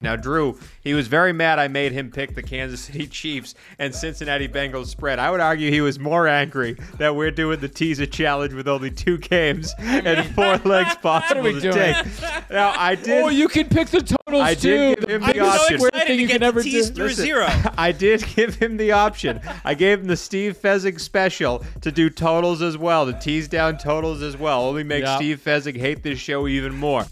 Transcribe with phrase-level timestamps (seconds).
[0.00, 3.92] Now, Drew, he was very mad I made him pick the Kansas City Chiefs and
[3.92, 5.18] Cincinnati Bengals spread.
[5.18, 8.92] I would argue he was more angry that we're doing the teaser challenge with only
[8.92, 11.74] two games and four legs possible we to doing?
[11.74, 12.06] take.
[12.48, 13.24] Now, I did.
[13.24, 14.94] Oh, you can pick the totals I too.
[14.94, 15.78] did give him The the biggest option.
[15.78, 16.94] square excited thing to you get can the ever tease do.
[16.94, 17.46] through zero.
[17.76, 19.40] I did give him the option.
[19.64, 23.78] I gave him the Steve Fezzik special to do totals as well, to tease down
[23.78, 24.62] totals as well.
[24.62, 25.16] Only make Yeah.
[25.16, 27.04] Steve Fezzik hate this show even more.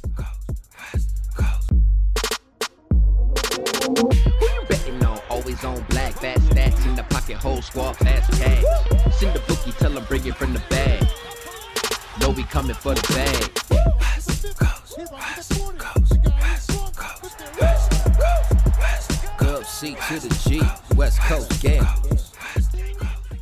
[5.65, 8.63] Always on black, fat stacks in the pocket, whole squad, fast cash.
[9.15, 11.07] Send the bookie, tell him bring it from the bag.
[12.21, 13.53] Know we coming for the bag.
[19.39, 20.63] Gov C to the G,
[20.97, 21.87] West Coast gang.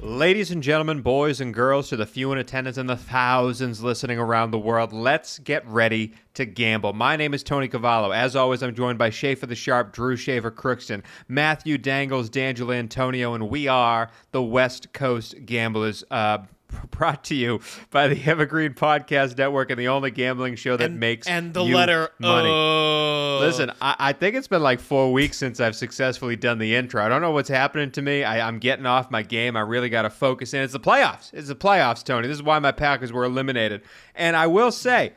[0.05, 4.19] Ladies and gentlemen, boys and girls, to the few in attendance and the thousands listening
[4.19, 6.93] around the world, let's get ready to gamble.
[6.93, 8.11] My name is Tony Cavallo.
[8.11, 13.33] As always, I'm joined by Schaefer the Sharp, Drew Schaefer Crookston, Matthew Dangles, D'Angelo Antonio,
[13.33, 16.05] and we are the West Coast Gamblers.
[16.11, 16.41] Uh,
[16.91, 21.01] brought to you by the Evergreen Podcast Network and the only gambling show that and,
[21.01, 22.49] makes and the letter money.
[22.49, 23.39] O.
[23.41, 27.05] Listen, I, I think it's been like four weeks since I've successfully done the intro.
[27.05, 28.25] I don't know what's happening to me.
[28.25, 29.57] I, I'm getting off my game.
[29.57, 30.63] I really got to focus in.
[30.63, 31.33] It's the playoffs.
[31.33, 32.29] It's the playoffs, Tony.
[32.29, 33.83] This is why my Packers were eliminated.
[34.15, 35.13] And I will say,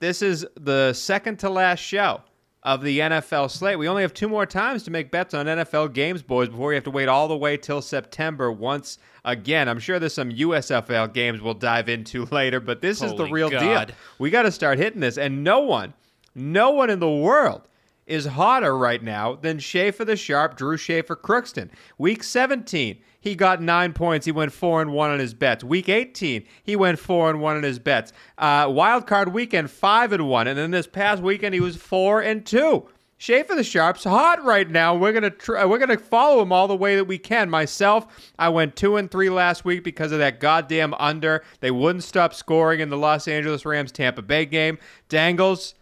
[0.00, 2.22] this is the second to last show
[2.68, 3.78] of the NFL slate.
[3.78, 6.74] We only have two more times to make bets on NFL games, boys, before we
[6.74, 9.70] have to wait all the way till September once again.
[9.70, 13.48] I'm sure there's some USFL games we'll dive into later, but this is the real
[13.48, 13.86] God.
[13.86, 13.96] deal.
[14.18, 15.16] We got to start hitting this.
[15.16, 15.94] And no one,
[16.34, 17.62] no one in the world
[18.08, 21.70] is hotter right now than Schaefer the Sharp, Drew Schaefer Crookston.
[21.98, 24.26] Week 17, he got nine points.
[24.26, 25.62] He went four and one on his bets.
[25.62, 28.12] Week 18, he went four and one on his bets.
[28.38, 32.20] Uh, wild card weekend, five and one, and then this past weekend he was four
[32.20, 32.88] and two.
[33.20, 34.94] Schaefer the Sharp's hot right now.
[34.94, 37.50] We're gonna tr- we're gonna follow him all the way that we can.
[37.50, 38.06] Myself,
[38.38, 41.42] I went two and three last week because of that goddamn under.
[41.58, 44.78] They wouldn't stop scoring in the Los Angeles Rams Tampa Bay game.
[45.08, 45.74] Dangles,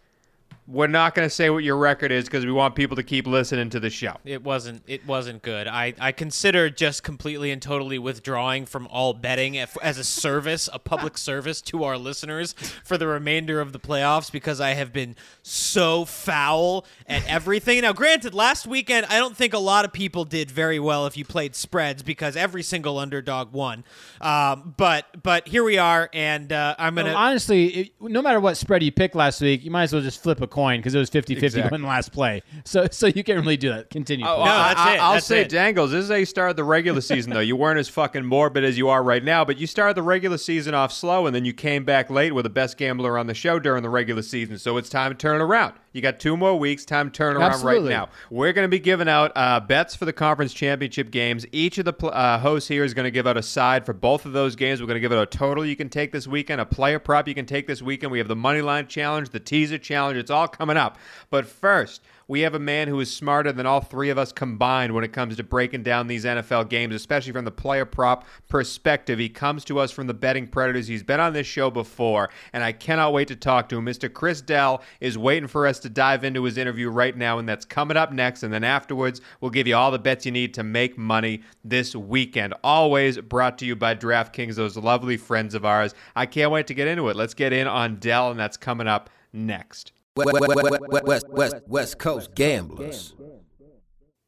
[0.67, 3.69] we're not gonna say what your record is because we want people to keep listening
[3.69, 4.17] to the show.
[4.25, 4.83] It wasn't.
[4.85, 5.65] It wasn't good.
[5.67, 10.67] I I consider just completely and totally withdrawing from all betting if- as a service,
[10.73, 14.91] a public service to our listeners for the remainder of the playoffs because I have
[14.91, 17.81] been so foul at everything.
[17.81, 21.15] Now, granted, last weekend I don't think a lot of people did very well if
[21.15, 23.85] you played spreads because every single underdog won.
[24.19, 27.09] Um, but but here we are, and uh, I'm gonna.
[27.09, 30.01] Well, honestly, it, no matter what spread you picked last week, you might as well
[30.01, 31.69] just flip a coin because it was 50 50 Exactly.
[31.69, 32.41] going last play.
[32.65, 33.91] So so you can't really do that.
[33.91, 34.25] Continue.
[34.25, 34.37] Oh.
[34.37, 35.49] oh no, I, that's I, it, I'll that's say, it.
[35.49, 37.39] Dangles, this is how you started the regular season, though.
[37.39, 40.39] You weren't as fucking morbid as you are right now, but you started the regular
[40.39, 43.35] season off slow, and then you came back late with the best gambler on the
[43.35, 44.57] show during the regular season.
[44.57, 45.75] So it's time to turn it around.
[45.97, 46.85] You got two more weeks.
[46.85, 47.89] Time to turn around Absolutely.
[47.89, 48.09] right now.
[48.29, 51.43] We're going to be giving out uh, bets for the conference championship games.
[51.51, 53.93] Each of the pl- uh, hosts here is going to give out a side for
[53.93, 54.79] both of those games.
[54.79, 57.27] We're going to give out a total you can take this weekend, a player prop
[57.27, 58.11] you can take this weekend.
[58.11, 60.19] We have the money line challenge, the teaser challenge.
[60.19, 60.99] It's all coming up.
[61.31, 64.93] But first, we have a man who is smarter than all three of us combined
[64.93, 69.17] when it comes to breaking down these NFL games, especially from the player prop perspective.
[69.17, 70.87] He comes to us from the betting predators.
[70.87, 73.85] He's been on this show before, and I cannot wait to talk to him.
[73.85, 74.11] Mr.
[74.11, 77.65] Chris Dell is waiting for us to dive into his interview right now, and that's
[77.65, 78.43] coming up next.
[78.43, 81.95] And then afterwards, we'll give you all the bets you need to make money this
[81.95, 82.53] weekend.
[82.63, 85.93] Always brought to you by DraftKings, those lovely friends of ours.
[86.15, 87.15] I can't wait to get into it.
[87.15, 89.93] Let's get in on Dell, and that's coming up next.
[90.17, 93.13] West, West, West, Coast gamblers.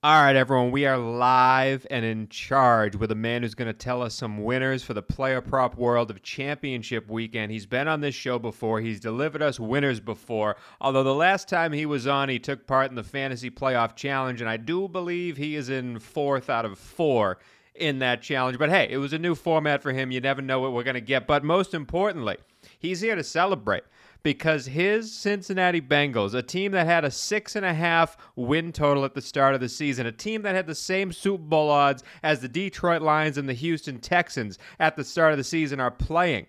[0.01, 3.73] All right, everyone, we are live and in charge with a man who's going to
[3.73, 7.51] tell us some winners for the player prop world of championship weekend.
[7.51, 10.55] He's been on this show before, he's delivered us winners before.
[10.79, 14.39] Although the last time he was on, he took part in the fantasy playoff challenge,
[14.39, 17.39] and I do believe he is in fourth out of four
[17.75, 18.57] in that challenge.
[18.57, 20.11] But hey, it was a new format for him.
[20.11, 21.27] You never know what we're going to get.
[21.27, 22.37] But most importantly,
[22.77, 23.83] he's here to celebrate
[24.23, 29.05] because his Cincinnati Bengals, a team that had a six and a half win total
[29.05, 32.03] at the start of the season, a team that had the same Super Bowl odds
[32.23, 35.91] as the Detroit Lions and the Houston Texans at the start of the season, are
[35.91, 36.47] playing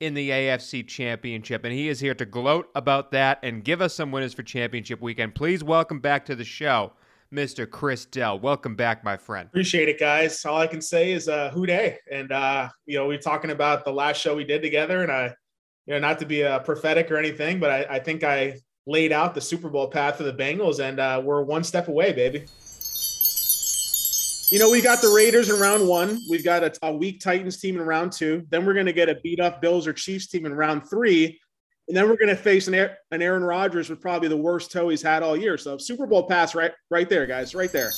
[0.00, 1.64] in the AFC Championship.
[1.64, 5.00] And he is here to gloat about that and give us some winners for championship
[5.00, 5.34] weekend.
[5.34, 6.92] Please welcome back to the show,
[7.32, 7.70] Mr.
[7.70, 8.38] Chris Dell.
[8.38, 9.46] Welcome back, my friend.
[9.48, 10.42] Appreciate it, guys.
[10.46, 11.98] All I can say is uh, Who Dey.
[12.10, 15.12] And uh, you know, we are talking about the last show we did together, and
[15.12, 15.34] I,
[15.90, 19.10] you know, not to be a prophetic or anything, but I, I think I laid
[19.10, 22.46] out the Super Bowl path for the Bengals, and uh, we're one step away, baby.
[24.52, 26.20] You know, we got the Raiders in round one.
[26.30, 28.46] We've got a, a weak Titans team in round two.
[28.50, 31.40] Then we're going to get a beat up Bills or Chiefs team in round three.
[31.88, 34.90] and then we're going to face an, an Aaron Rodgers with probably the worst toe
[34.90, 35.58] he's had all year.
[35.58, 37.90] So Super Bowl pass right right there, guys, right there.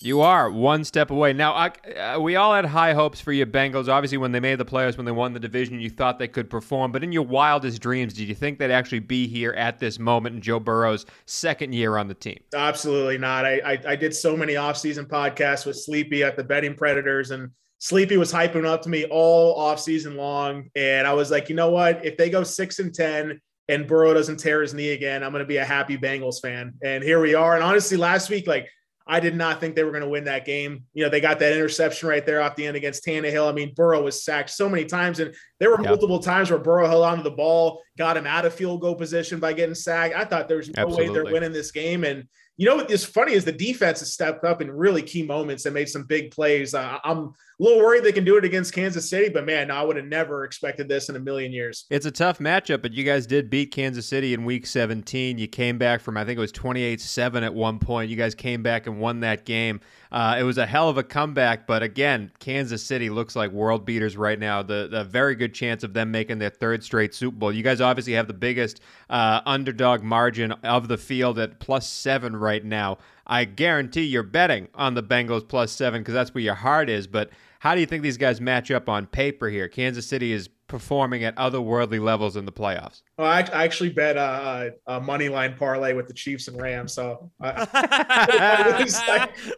[0.00, 1.32] You are one step away.
[1.32, 1.66] Now, I,
[1.98, 3.88] uh, we all had high hopes for your Bengals.
[3.88, 6.48] Obviously, when they made the playoffs, when they won the division, you thought they could
[6.48, 6.92] perform.
[6.92, 10.36] But in your wildest dreams, did you think they'd actually be here at this moment
[10.36, 12.38] in Joe Burrow's second year on the team?
[12.54, 13.44] Absolutely not.
[13.44, 17.50] I, I, I did so many offseason podcasts with Sleepy at the Betting Predators, and
[17.78, 20.70] Sleepy was hyping up to me all offseason long.
[20.76, 22.04] And I was like, you know what?
[22.04, 23.40] If they go six and 10,
[23.70, 26.72] and Burrow doesn't tear his knee again, I'm going to be a happy Bengals fan.
[26.82, 27.54] And here we are.
[27.54, 28.66] And honestly, last week, like
[29.10, 30.84] I did not think they were going to win that game.
[30.92, 33.48] You know, they got that interception right there off the end against Tannehill.
[33.48, 36.86] I mean, Burrow was sacked so many times, and there were multiple times where Burrow
[36.86, 40.14] held onto the ball, got him out of field goal position by getting sacked.
[40.14, 41.08] I thought there was no Absolutely.
[41.08, 42.24] way they're winning this game, and
[42.58, 45.64] you know what is funny is the defense has stepped up in really key moments
[45.64, 46.74] and made some big plays.
[46.74, 49.82] Uh, I'm a little worried they can do it against Kansas City, but man, I
[49.82, 51.86] would have never expected this in a million years.
[51.90, 55.38] It's a tough matchup, but you guys did beat Kansas City in week 17.
[55.38, 58.10] You came back from, I think it was 28 7 at one point.
[58.10, 59.80] You guys came back and won that game.
[60.10, 63.84] Uh, it was a hell of a comeback, but again, Kansas City looks like world
[63.84, 64.62] beaters right now.
[64.62, 67.52] The, the very good chance of them making their third straight Super Bowl.
[67.52, 72.36] You guys obviously have the biggest uh, underdog margin of the field at plus seven
[72.36, 72.98] right now.
[73.28, 77.06] I guarantee you're betting on the Bengals plus seven because that's where your heart is.
[77.06, 77.30] But
[77.60, 79.68] how do you think these guys match up on paper here?
[79.68, 83.02] Kansas City is performing at otherworldly levels in the playoffs.
[83.16, 86.92] Well, I, I actually bet a, a, money line parlay with the Chiefs and Rams,
[86.92, 88.96] so I, I, lose,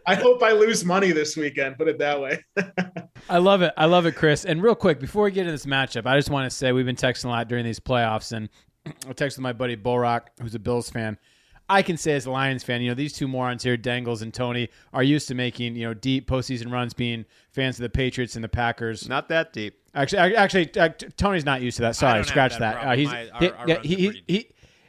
[0.06, 1.76] I, hope I lose money this weekend.
[1.76, 2.44] Put it that way.
[3.28, 3.74] I love it.
[3.76, 4.44] I love it, Chris.
[4.44, 6.86] And real quick, before we get into this matchup, I just want to say we've
[6.86, 8.48] been texting a lot during these playoffs, and
[8.86, 11.18] I texted my buddy Bullrock, who's a Bills fan.
[11.70, 14.34] I can say as a Lions fan, you know, these two morons here, Dangles and
[14.34, 18.34] Tony, are used to making, you know, deep postseason runs, being fans of the Patriots
[18.34, 19.08] and the Packers.
[19.08, 19.78] Not that deep.
[19.94, 21.94] Actually, actually, uh, Tony's not used to that.
[21.94, 22.74] Sorry, scratch that.
[22.74, 22.86] that.
[22.86, 24.48] Uh, he's My, our, our he, he, he,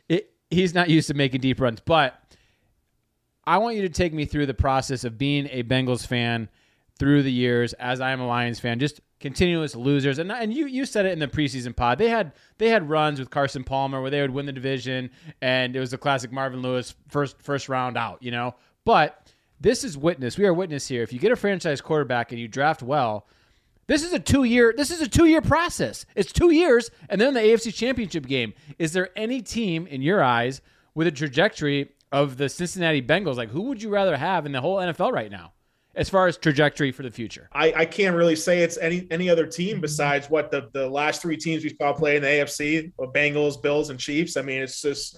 [0.10, 1.80] he, he's not used to making deep runs.
[1.80, 2.20] But
[3.46, 6.50] I want you to take me through the process of being a Bengals fan
[6.98, 8.80] through the years, as I am a Lions fan.
[8.80, 11.98] Just continuous losers, and and you you said it in the preseason pod.
[11.98, 15.76] They had they had runs with Carson Palmer where they would win the division, and
[15.76, 18.22] it was the classic Marvin Lewis first first round out.
[18.22, 20.38] You know, but this is witness.
[20.38, 21.04] We are witness here.
[21.04, 23.28] If you get a franchise quarterback and you draft well
[23.92, 24.74] this is a two year.
[24.76, 26.06] This is a two year process.
[26.16, 28.54] It's two years, and then the AFC Championship game.
[28.80, 30.62] Is there any team in your eyes
[30.96, 33.36] with a trajectory of the Cincinnati Bengals?
[33.36, 35.52] Like, who would you rather have in the whole NFL right now,
[35.96, 37.50] as far as trajectory for the future?
[37.54, 41.22] I, I can't really say it's any any other team besides what the the last
[41.22, 44.38] three teams we saw play in the AFC: Bengals, Bills, and Chiefs.
[44.38, 45.18] I mean, it's just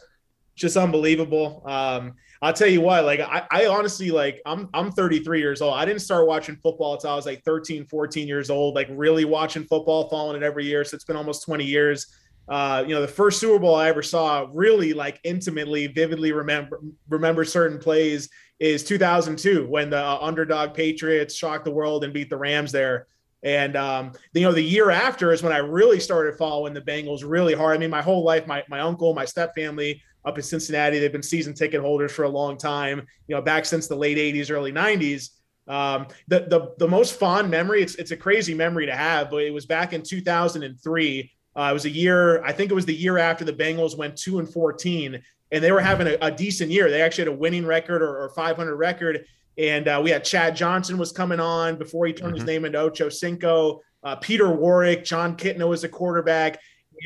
[0.56, 1.64] just unbelievable.
[1.66, 5.76] Um, I'll tell you what, like I, I honestly like I'm I'm 33 years old.
[5.76, 9.26] I didn't start watching football until I was like 13, 14 years old, like really
[9.26, 10.84] watching football, following it every year.
[10.84, 12.08] So it's been almost 20 years.
[12.50, 16.82] Uh, you know, the first Super Bowl I ever saw really like intimately, vividly remember
[17.08, 18.30] remember certain plays
[18.64, 23.08] is 2002 when the uh, underdog Patriots shocked the world and beat the Rams there.
[23.44, 27.24] And um, you know, the year after is when I really started following the Bengals
[27.26, 27.76] really hard.
[27.76, 30.98] I mean, my whole life, my my uncle, my step family up in Cincinnati.
[30.98, 34.18] They've been season ticket holders for a long time, you know, back since the late
[34.18, 35.32] 80s, early 90s.
[35.68, 39.44] Um, the, the, the most fond memory, it's, it's a crazy memory to have, but
[39.44, 41.32] it was back in 2003.
[41.56, 44.18] Uh, it was a year, I think it was the year after the Bengals went
[44.18, 45.22] 2 and 14,
[45.54, 46.90] and they were having a, a decent year.
[46.90, 49.26] They actually had a winning record or, or 500 record.
[49.58, 52.38] And uh, we had Chad Johnson was coming on before he turned mm-hmm.
[52.38, 53.82] his name into Ocho Cinco.
[54.04, 56.60] Uh, Peter Warrick, Jon Kitna was a quarterback.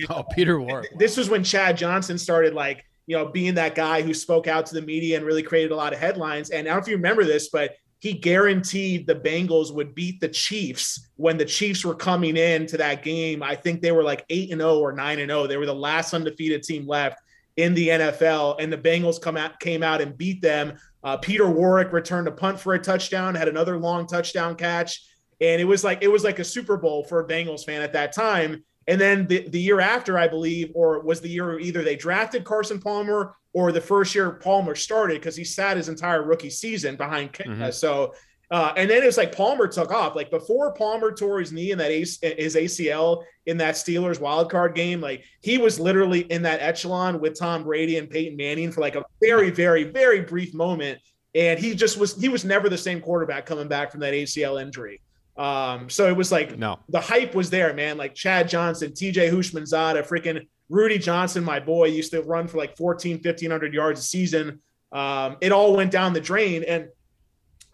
[0.09, 0.97] oh, Peter Warrick.
[0.97, 4.65] This was when Chad Johnson started like you know, being that guy who spoke out
[4.67, 6.49] to the media and really created a lot of headlines.
[6.49, 10.19] And I don't know if you remember this, but he guaranteed the Bengals would beat
[10.19, 13.41] the Chiefs when the Chiefs were coming in to that game.
[13.41, 15.47] I think they were like 8 and 0 or 9 and 0.
[15.47, 17.19] They were the last undefeated team left
[17.57, 20.77] in the NFL and the Bengals come out came out and beat them.
[21.03, 25.03] Uh, Peter Warrick returned a punt for a touchdown, had another long touchdown catch,
[25.41, 27.93] and it was like it was like a Super Bowl for a Bengals fan at
[27.93, 28.63] that time.
[28.87, 32.45] And then the, the year after, I believe, or was the year either they drafted
[32.45, 36.95] Carson Palmer or the first year Palmer started because he sat his entire rookie season
[36.95, 37.33] behind.
[37.33, 37.71] Mm-hmm.
[37.71, 38.13] So,
[38.49, 40.15] uh, and then it was like Palmer took off.
[40.15, 44.49] Like before Palmer tore his knee in that ace, his ACL in that Steelers wild
[44.49, 48.71] card game, like he was literally in that echelon with Tom Brady and Peyton Manning
[48.71, 50.99] for like a very, very, very brief moment.
[51.35, 54.61] And he just was, he was never the same quarterback coming back from that ACL
[54.61, 55.01] injury.
[55.35, 57.97] Um, so it was like no, the hype was there, man.
[57.97, 62.75] Like Chad Johnson, TJ Houshmandzadeh, freaking Rudi Johnson, my boy, used to run for like
[62.75, 64.61] 14, 1500 yards a season.
[64.91, 66.63] Um, it all went down the drain.
[66.63, 66.87] And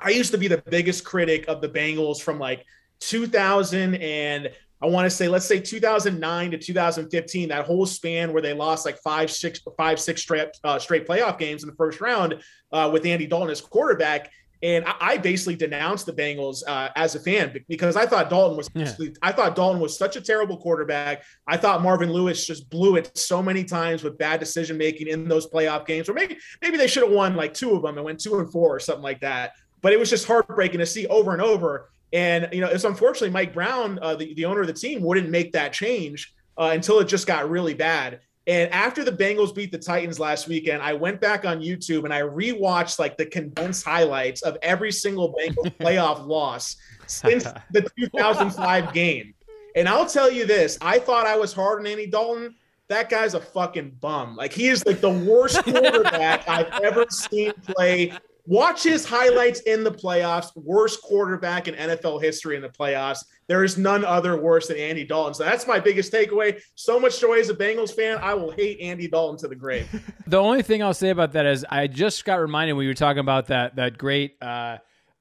[0.03, 2.65] I used to be the biggest critic of the Bengals from like
[2.99, 4.49] 2000 and
[4.81, 8.85] I want to say, let's say 2009 to 2015, that whole span where they lost
[8.85, 12.41] like five, six, five, six straight uh, straight playoff games in the first round
[12.73, 14.29] uh, with Andy Dalton as quarterback.
[14.61, 18.57] And I, I basically denounced the Bengals uh, as a fan because I thought Dalton
[18.57, 18.93] was, yeah.
[19.21, 21.23] I thought Dalton was such a terrible quarterback.
[21.47, 25.29] I thought Marvin Lewis just blew it so many times with bad decision making in
[25.29, 28.03] those playoff games, or maybe maybe they should have won like two of them and
[28.03, 29.53] went two and four or something like that.
[29.83, 33.31] But it was just heartbreaking to see over and over and you know, it's unfortunately
[33.31, 36.99] Mike Brown, uh, the the owner of the team, wouldn't make that change uh, until
[36.99, 38.21] it just got really bad.
[38.45, 42.13] And after the Bengals beat the Titans last weekend, I went back on YouTube and
[42.13, 46.75] I rewatched like the condensed highlights of every single Bengals playoff loss
[47.07, 49.33] since the 2005 game.
[49.75, 52.53] And I'll tell you this: I thought I was hard on Andy Dalton.
[52.89, 54.35] That guy's a fucking bum.
[54.35, 58.13] Like he is like the worst quarterback I've ever seen play
[58.45, 60.55] Watch his highlights in the playoffs.
[60.55, 63.23] Worst quarterback in NFL history in the playoffs.
[63.47, 65.33] There is none other worse than Andy Dalton.
[65.33, 66.61] So that's my biggest takeaway.
[66.75, 68.17] So much joy as a Bengals fan.
[68.21, 69.87] I will hate Andy Dalton to the grave.
[70.27, 72.95] the only thing I'll say about that is I just got reminded when you were
[72.95, 74.77] talking about that that great uh,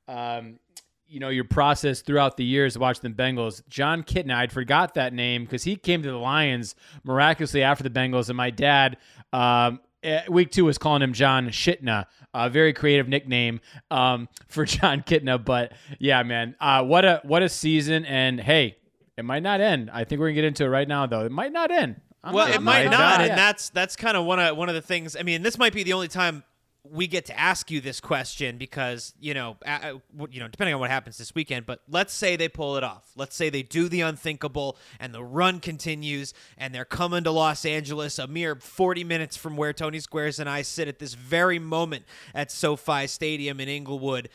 [0.09, 0.59] um,
[1.07, 3.62] you know your process throughout the years watching the Bengals.
[3.69, 6.75] Jon Kitna, I'd forgot that name because he came to the Lions
[7.05, 8.97] miraculously after the Bengals, and my dad
[9.33, 9.79] um,
[10.29, 15.43] week two was calling him John Shitna a very creative nickname um, for Jon Kitna.
[15.43, 18.05] But yeah, man, uh, what a what a season!
[18.05, 18.77] And hey,
[19.17, 19.91] it might not end.
[19.93, 21.25] I think we're gonna get into it right now, though.
[21.25, 22.01] It might not end.
[22.25, 24.75] I'm well, not, it might not, and that's that's kind of one of one of
[24.75, 25.17] the things.
[25.17, 26.45] I mean, this might be the only time
[26.85, 29.57] we get to ask you this question because you know
[30.31, 33.11] you know depending on what happens this weekend but let's say they pull it off
[33.17, 37.65] let's say they do the unthinkable and the run continues and they're coming to Los
[37.65, 41.61] Angeles a mere 40 minutes from where Tony Squares and I sit at this very
[41.61, 44.29] moment at SoFi Stadium in Inglewood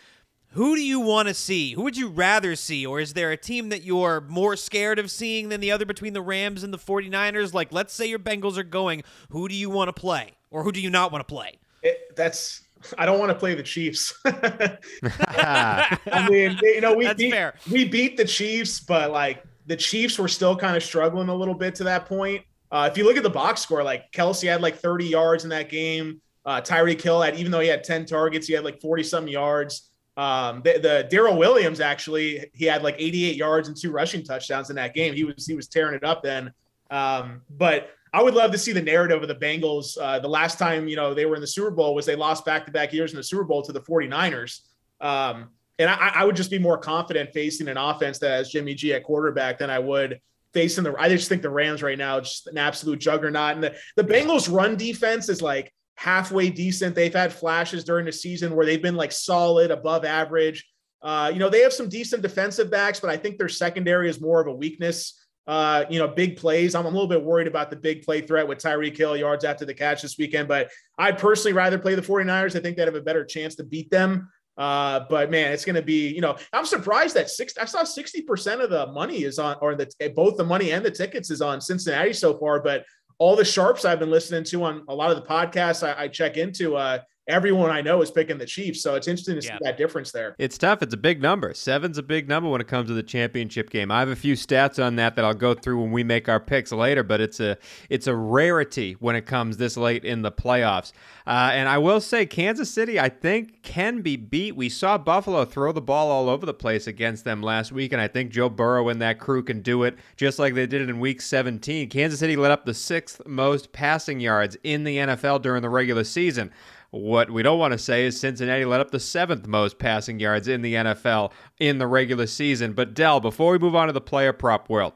[0.51, 1.74] who do you want to see?
[1.74, 2.86] Who would you rather see?
[2.86, 6.13] Or is there a team that you're more scared of seeing than the other between
[6.13, 7.54] the Rams and the 49ers?
[7.54, 9.04] Like, let's say your Bengals are going.
[9.30, 10.38] Who do you want to play?
[10.50, 11.60] Or who do you not want to play?
[11.88, 12.67] It, that's
[12.98, 14.13] I don't want to play the Chiefs.
[14.25, 15.98] I
[16.29, 17.34] mean, you know, we beat,
[17.72, 21.53] we beat the Chiefs, but like the Chiefs were still kind of struggling a little
[21.53, 22.44] bit to that point.
[22.72, 25.50] Uh, if you look at the box score, like Kelce had like 30 yards in
[25.51, 26.22] that game.
[26.46, 29.27] Uh, Tyreek Hill had, even though he had 10 targets, he had like 40 some
[29.27, 29.89] yards.
[30.15, 34.70] Um, the, the Darrel Williams actually, he had like 88 yards and two rushing touchdowns
[34.70, 35.13] in that game.
[35.13, 36.51] He was he was tearing it up then.
[36.89, 39.96] Um, but I would love to see the narrative of the Bengals.
[39.96, 42.46] Uh, the last time, you know, they were in the Super Bowl was they lost
[42.46, 44.62] back to back years in the Super Bowl to the 49ers.
[45.00, 48.74] Um, and I, I, would just be more confident facing an offense that has Jimmy
[48.74, 50.20] G at quarterback than I would
[50.52, 50.96] facing the.
[50.98, 53.54] I just think the Rams right now just an absolute juggernaut.
[53.54, 56.96] And the, the Bengals run defense is like halfway decent.
[56.96, 60.68] They've had flashes during the season where they've been like solid, above average.
[61.04, 64.20] Uh, you know, they have some decent defensive backs, but I think their secondary is
[64.20, 66.75] more of a weakness uh, you know, big plays.
[66.75, 69.66] I'm a little bit worried about the big play threat with Tyreek Hill yards after
[69.66, 72.56] the catch this weekend, but I'd personally rather play the 49ers.
[72.56, 74.30] I think they'd have a better chance to beat them.
[74.58, 77.84] Uh, but man, it's going to be, you know, I'm surprised that six, I saw
[77.84, 81.42] 60% of the money is on, or the, both the money and the tickets is
[81.42, 82.84] on Cincinnati so far, but
[83.20, 86.08] all the sharps I've been listening to on a lot of the podcasts I, I
[86.08, 88.81] check into, uh, everyone I know is picking the Chiefs.
[88.81, 89.57] So it's interesting to yeah.
[89.57, 90.36] see that difference there.
[90.38, 90.81] It's tough.
[90.81, 91.53] It's a big number.
[91.53, 93.91] Seven's a big number when it comes to the championship game.
[93.91, 96.39] I have a few stats on that that I'll go through when we make our
[96.39, 97.57] picks later, but it's a
[97.89, 100.93] it's a rarity when it comes this late in the playoffs.
[101.25, 104.55] Uh, and I will say, Kansas City, I think, can be beat.
[104.55, 108.01] We saw Buffalo throw the ball all over the place against them last week, and
[108.01, 110.89] I think Joe Burrow and that crew can do it just like they did it
[110.89, 111.89] in Week 17.
[111.89, 116.05] Kansas City led up the sixth most passing yards in the NFL during the regular
[116.05, 116.51] season.
[116.89, 120.48] What we don't want to say is Cincinnati let up the seventh most passing yards
[120.48, 122.74] in the NFL in the regular season.
[122.74, 124.94] But Dell, before we move on to the player prop world,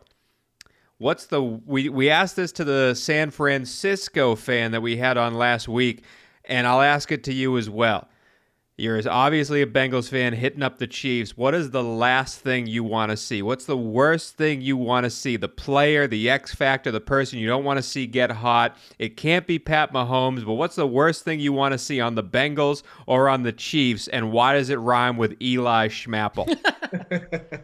[0.98, 5.33] what's the we we asked this to the San Francisco fan that we had on
[5.33, 6.03] last week,
[6.45, 8.07] and I'll ask it to you as well.
[8.81, 11.38] You're obviously a Bengals fan hitting up the Chiefs.
[11.38, 13.43] What is the last thing you want to see?
[13.43, 15.38] What's the worst thing you want to see?
[15.38, 18.75] The player, the X factor, the person you don't want to see get hot.
[18.97, 22.15] It can't be Pat Mahomes, but what's the worst thing you want to see on
[22.15, 24.07] the Bengals or on the Chiefs?
[24.07, 26.47] And why does it rhyme with Eli Schmapple?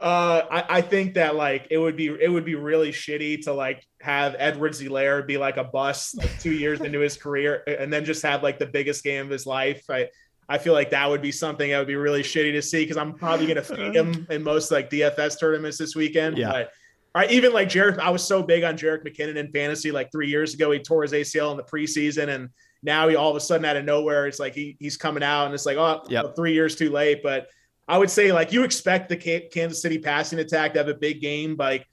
[0.00, 3.52] uh, I, I, think that like it would be it would be really shitty to
[3.52, 8.04] like have Edwards-Helaire be like a bust like two years into his career and then
[8.04, 9.82] just have like the biggest game of his life.
[9.90, 10.08] I
[10.48, 12.96] I feel like that would be something that would be really shitty to see because
[12.96, 14.10] I'm probably going to feed uh-huh.
[14.10, 16.38] him in most like DFS tournaments this weekend.
[16.38, 16.50] Yeah.
[16.50, 16.72] But
[17.14, 20.12] all right, even like Jerick, I was so big on Jerick McKinnon in fantasy like
[20.12, 20.70] three years ago.
[20.70, 22.50] He tore his ACL in the preseason, and
[22.82, 25.46] now he all of a sudden out of nowhere, it's like he, he's coming out,
[25.46, 26.36] and it's like, oh, yep.
[26.36, 27.22] three years too late.
[27.22, 27.48] But
[27.88, 29.16] I would say like you expect the
[29.50, 31.86] Kansas City passing attack to have a big game, like.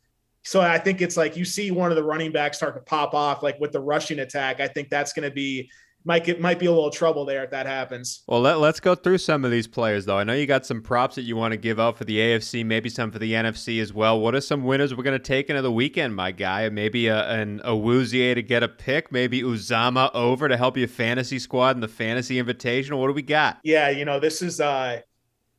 [0.46, 3.14] So I think it's like you see one of the running backs start to pop
[3.14, 4.60] off, like with the rushing attack.
[4.60, 5.72] I think that's going to be
[6.06, 8.24] might get might be a little trouble there if that happens.
[8.28, 10.18] Well, let, us go through some of these players though.
[10.18, 12.66] I know you got some props that you want to give out for the AFC,
[12.66, 14.20] maybe some for the NFC as well.
[14.20, 16.68] What are some winners we're going to take into the weekend, my guy?
[16.70, 21.40] Maybe a, an Awuzie to get a pick, maybe Uzomah over to help your fantasy
[21.40, 22.98] squad in the fantasy invitation.
[22.98, 23.60] What do we got?
[23.64, 25.02] Yeah, you know this is uh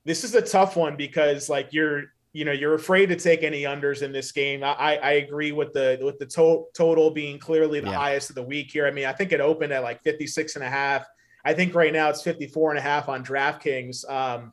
[0.04, 2.04] this is a tough one because like you're
[2.34, 4.64] you know you're afraid to take any unders in this game.
[4.64, 7.96] I, I agree with the with the to- total being clearly the yeah.
[7.96, 8.86] highest of the week here.
[8.86, 11.06] I mean, I think it opened at like 56 and a half.
[11.44, 14.10] I think right now it's 54 and a half on DraftKings.
[14.10, 14.52] Um,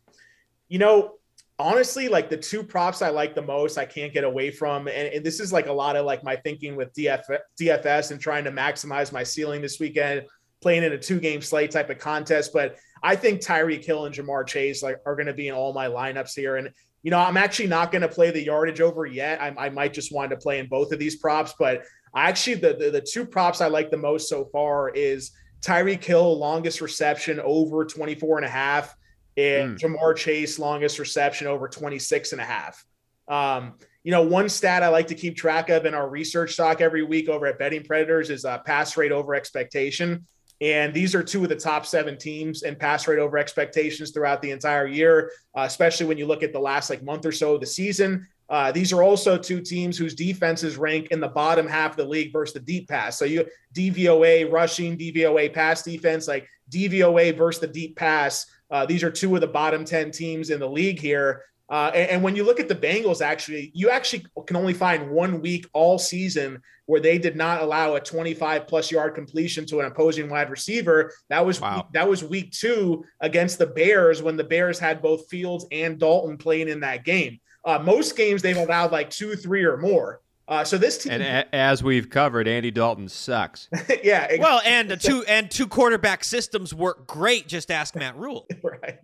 [0.68, 1.16] you know,
[1.58, 4.88] honestly, like the two props I like the most, I can't get away from.
[4.88, 7.24] And, and this is like a lot of like my thinking with DF,
[7.60, 10.28] DFS and trying to maximize my ceiling this weekend,
[10.62, 12.54] playing in a two game slate type of contest.
[12.54, 15.74] But I think Tyreek Hill and Ja'Marr Chase like are going to be in all
[15.74, 16.58] my lineups here.
[16.58, 16.70] And
[17.03, 19.41] you know, I'm actually not going to play the yardage over yet.
[19.41, 22.55] I, I, might just want to play in both of these props, but I actually
[22.55, 25.31] the, the, the two props I like the most so far is
[25.62, 28.96] Tyreek Hill longest reception over 24 and a half
[29.38, 29.79] and mm.
[29.79, 32.84] Ja'Marr Chase longest reception over 26 and a half.
[33.27, 36.81] Um, you know, one stat I like to keep track of in our research stock
[36.81, 40.25] every week over at Betting Predators is a pass rate over expectation.
[40.62, 44.44] And these are two of the top seven teams in pass rate over expectations throughout
[44.44, 47.56] the entire year, uh, especially when you look at the last like month or so
[47.56, 48.27] of the season.
[48.48, 52.06] Uh, these are also two teams whose defenses rank in the bottom half of the
[52.06, 53.18] league versus the deep pass.
[53.18, 58.46] So you DVOA rushing, DVOA pass defense, like DVOA versus the deep pass.
[58.70, 61.44] Uh, these are two of the bottom 10 teams in the league here.
[61.72, 65.10] Uh, and, and, when you look at the Bengals, actually, you actually can only find
[65.10, 69.80] one week all season where they did not allow a 25 plus yard completion to
[69.80, 71.13] an opposing wide receiver.
[71.30, 71.88] That was wow.
[71.94, 76.38] that was week two against the Bears when the Bears had both Fields and Dalton
[76.38, 77.40] playing in that game.
[77.63, 80.20] Uh, most games they've allowed like two, three, or more.
[80.50, 83.70] Uh, so this team, and a- as we've covered, Andy Dalton sucks.
[84.04, 84.25] yeah.
[84.25, 84.40] Exactly.
[84.40, 87.48] Well, and two and two quarterback systems work great.
[87.48, 88.46] Just ask Matt Rhule.
[88.62, 89.00] right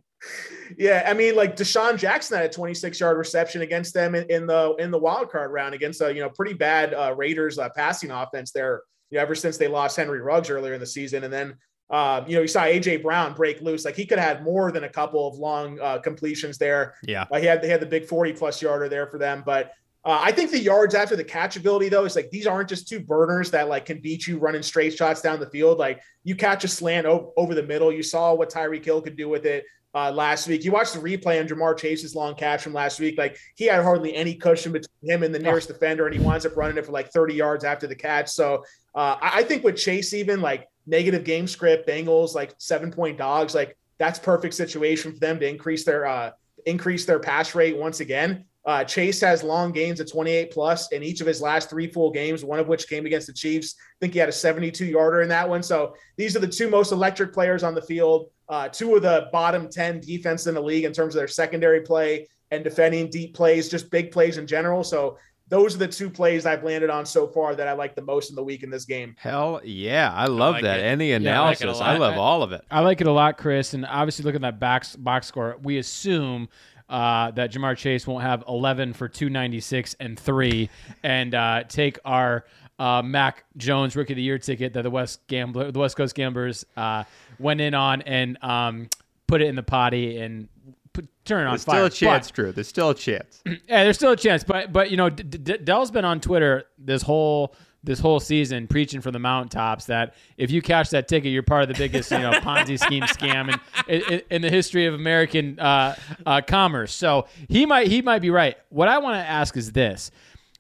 [0.78, 4.48] yeah, I mean, like DeSean Jackson had a 26 yard reception against them in, in,
[4.48, 7.70] the in the wild card round against a you know pretty bad uh, Raiders uh,
[7.76, 8.84] passing offense there.
[9.10, 11.56] You know, ever since they lost Henry Ruggs earlier in the season, and then
[11.89, 13.86] um, you know you saw AJ Brown break loose.
[13.86, 16.96] Like he could have had more than a couple of long uh, completions there.
[17.04, 19.72] Yeah, uh, he had they had the big 40 plus yarder there for them, but.
[20.06, 22.88] Uh, I think the yards after the catch ability though is like these aren't just
[22.88, 25.80] two burners that like can beat you running straight shots down the field.
[25.80, 27.91] Like you catch a slant o- over the middle.
[27.91, 29.65] You saw what Tyreek Hill could do with it
[29.98, 30.64] uh, last week.
[30.64, 33.18] You watched the replay on Ja'Marr Chase's long catch from last week.
[33.18, 35.74] Like he had hardly any cushion between him and the nearest oh.
[35.74, 38.30] defender, and he winds up running it for like 30 yards after the catch.
[38.30, 43.18] So uh, I think with Chase, even like negative game script, Bengals like seven point
[43.18, 46.32] dogs, like that's perfect situation for them to increase their uh,
[46.68, 48.46] increase their pass rate once again.
[48.68, 52.12] Uh, Chase has long gains of 28 plus in each of his last three full
[52.12, 53.76] games, one of which came against the Chiefs.
[53.80, 55.64] I think he had a 72 yarder in that one.
[55.64, 59.30] So these are the two most electric players on the field uh, two of the
[59.32, 63.36] bottom 10 defense in the league in terms of their secondary play and defending deep
[63.36, 64.84] plays, just big plays in general.
[64.84, 65.18] So
[65.50, 68.30] those are the two plays I've landed on so far that I like the most
[68.30, 69.16] in the week in this game.
[69.18, 70.12] Hell yeah.
[70.14, 70.80] I love I like that.
[70.80, 70.84] It.
[70.84, 71.62] Any analysis.
[71.64, 72.62] Yeah, I, like I, love all of it.
[72.70, 73.74] I like it a lot, Chris.
[73.74, 75.58] And obviously, look at that box, box score.
[75.62, 76.50] We assume
[76.90, 80.70] uh, that Ja'Marr Chase won't have 11 for 296 and three
[81.04, 82.46] and uh, take our
[82.80, 86.16] uh, Mac Jones Rookie of the Year ticket that the West Gambler, the West Coast
[86.16, 87.04] Gamblers uh,
[87.40, 88.90] went in on and um,
[89.28, 90.48] put it in the potty and
[90.94, 91.90] put, turn it on there's fire.
[91.90, 92.52] Still a chance, but, Drew.
[92.52, 93.42] There's still a chance.
[93.46, 94.44] yeah, there's still a chance.
[94.44, 98.68] But but you know, D- D- Dell's been on Twitter this whole this whole season
[98.68, 102.12] preaching from the mountaintops that if you cash that ticket, you're part of the biggest
[102.12, 106.94] you know Ponzi scheme scam in, in, in, the history of American uh, uh, commerce.
[106.94, 108.58] So he might he might be right.
[108.70, 110.12] What I want to ask is this: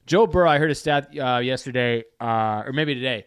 [0.07, 3.25] Joe Burrow, I heard a stat uh, yesterday, uh, or maybe today,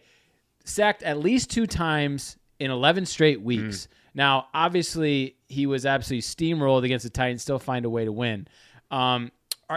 [0.65, 3.85] sacked at least two times in 11 straight weeks.
[3.85, 3.87] Mm.
[4.15, 8.47] Now, obviously, he was absolutely steamrolled against the Titans, still find a way to win.
[8.89, 9.31] Um,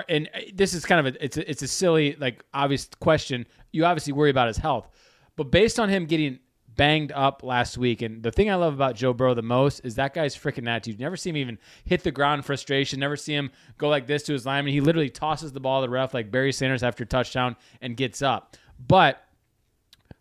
[0.08, 3.46] and uh, this is kind of a it's a, it's a silly like obvious question.
[3.70, 4.88] You obviously worry about his health,
[5.36, 6.40] but based on him getting
[6.76, 8.02] banged up last week.
[8.02, 10.98] And the thing I love about Joe Burrow the most is that guy's freaking attitude.
[10.98, 13.00] You never see him even hit the ground in frustration.
[13.00, 14.72] Never see him go like this to his lineman.
[14.72, 17.96] He literally tosses the ball to the ref like Barry Sanders after a touchdown and
[17.96, 18.56] gets up.
[18.86, 19.24] But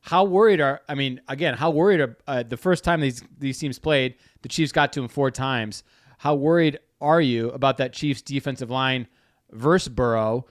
[0.05, 3.57] how worried are I mean again how worried are uh, the first time these these
[3.57, 5.83] teams played the Chiefs got to him four times
[6.17, 9.07] how worried are you about that Chiefs defensive line
[9.51, 10.45] versus Burrow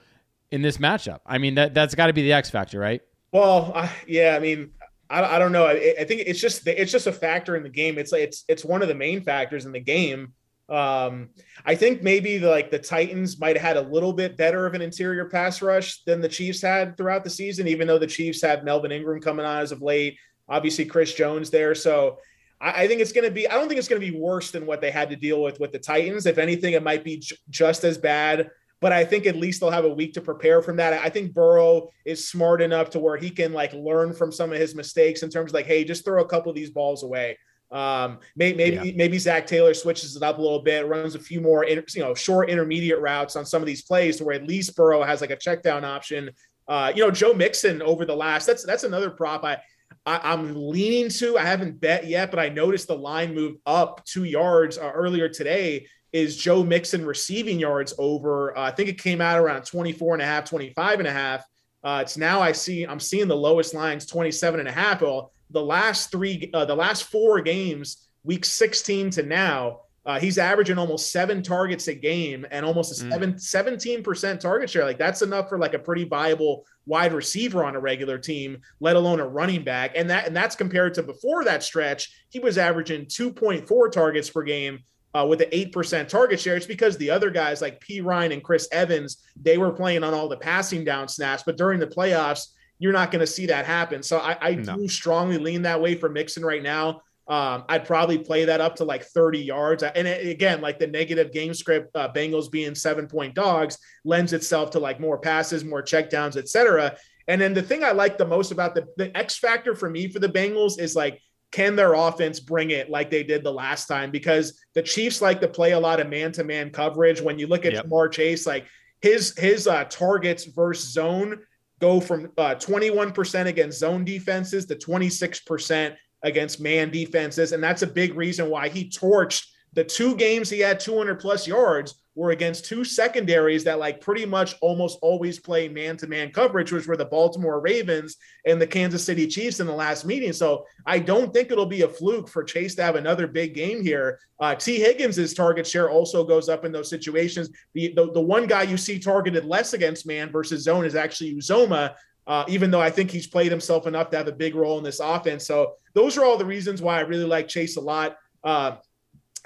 [0.49, 3.71] in this matchup I mean that that's got to be the X factor right well
[3.75, 4.71] uh, yeah I mean
[5.13, 5.65] I, I don't know.
[5.65, 7.97] I, I, think it's just it's just a factor in the game.
[7.99, 10.33] It's it's it's one of the main factors in the game.
[10.69, 11.29] Um,
[11.65, 14.73] I think maybe the, like the Titans might have had a little bit better of
[14.73, 18.41] an interior pass rush than the Chiefs had throughout the season, even though the Chiefs
[18.41, 20.17] have Melvin Ingram coming on as of late.
[20.49, 21.75] Obviously, Chris Jones there.
[21.75, 22.17] So
[22.59, 24.49] I, I think it's going to be, I don't think it's going to be worse
[24.51, 26.25] than what they had to deal with with the Titans.
[26.25, 28.49] If anything, it might be j- just as bad.
[28.83, 30.93] But I think at least they'll have a week to prepare from that.
[30.93, 34.59] I think Burrow is smart enough to where he can like learn from some of
[34.59, 37.37] his mistakes in terms of like, hey, just throw a couple of these balls away.
[37.71, 38.93] Um, maybe maybe, yeah.
[38.97, 42.13] maybe Zac Taylor switches it up a little bit, runs a few more you know
[42.13, 45.31] short intermediate routes on some of these plays, to where at least Burrow has like
[45.31, 46.29] a check down option.
[46.67, 49.57] Uh, you know, Joe Mixon over the last that's that's another prop I,
[50.05, 51.37] I am leaning to.
[51.37, 55.29] I haven't bet yet, but I noticed the line moved up two yards uh, earlier
[55.29, 55.87] today.
[56.13, 58.55] Is Joe Mixon receiving yards over?
[58.57, 61.43] Uh, I think it came out around 24 and a half, 25 and a half.
[61.83, 65.01] Uh, it's now I see I'm seeing the lowest lines 27 and a half.
[65.01, 70.37] Well, the last three, uh, the last four games, week 16 to now, uh, he's
[70.37, 73.39] averaging almost seven targets a game and almost a mm.
[73.39, 74.83] seven, 17% target share.
[74.83, 78.97] Like that's enough for like a pretty viable wide receiver on a regular team, let
[78.97, 79.93] alone a running back.
[79.95, 84.43] And that and that's compared to before that stretch, he was averaging 2.4 targets per
[84.43, 84.79] game
[85.13, 86.55] uh, with an 8% target share.
[86.55, 90.27] It's because the other guys like Perine and Chris Evans, they were playing on all
[90.27, 91.43] the passing down snaps.
[91.43, 92.47] But during the playoffs,
[92.79, 94.01] you're not going to see that happen.
[94.01, 94.77] So I, I no.
[94.77, 97.01] do strongly lean that way for Mixon right now.
[97.27, 99.83] Um, I'd probably play that up to like 30 yards.
[99.83, 104.33] And it, again, like the negative game script, uh, Bengals being seven point dogs lends
[104.33, 106.97] itself to like more passes, more checkdowns, etc.
[107.27, 110.09] And then the thing I like the most about the, the X factor for me
[110.09, 111.21] for the Bengals is like,
[111.53, 114.09] can their offense bring it like they did the last time?
[114.09, 117.21] Because the Chiefs like to play a lot of man to man coverage.
[117.21, 117.85] When you look at yep.
[117.85, 118.65] Ja'Marr Chase, like
[119.01, 121.39] his his uh, targets versus zone
[121.79, 127.51] go from uh, 21% against zone defenses to 26% against man defenses.
[127.51, 131.45] And that's a big reason why he torched the two games he had 200 plus
[131.45, 136.85] yards were against two secondaries that like pretty much almost always play man-to-man coverage, which
[136.85, 140.31] were the Baltimore Ravens and the Kansas City Chiefs in the last meeting.
[140.31, 143.83] So I don't think it'll be a fluke for Chase to have another big game
[143.83, 144.19] here.
[144.39, 147.49] Uh, Tee Higgins' target share also goes up in those situations.
[147.73, 151.35] The, the, the one guy you see targeted less against man versus zone is actually
[151.35, 151.95] Uzomah,
[152.27, 154.83] uh, even though I think he's played himself enough to have a big role in
[154.83, 155.47] this offense.
[155.47, 158.17] So those are all the reasons why I really like Chase a lot.
[158.43, 158.75] Uh,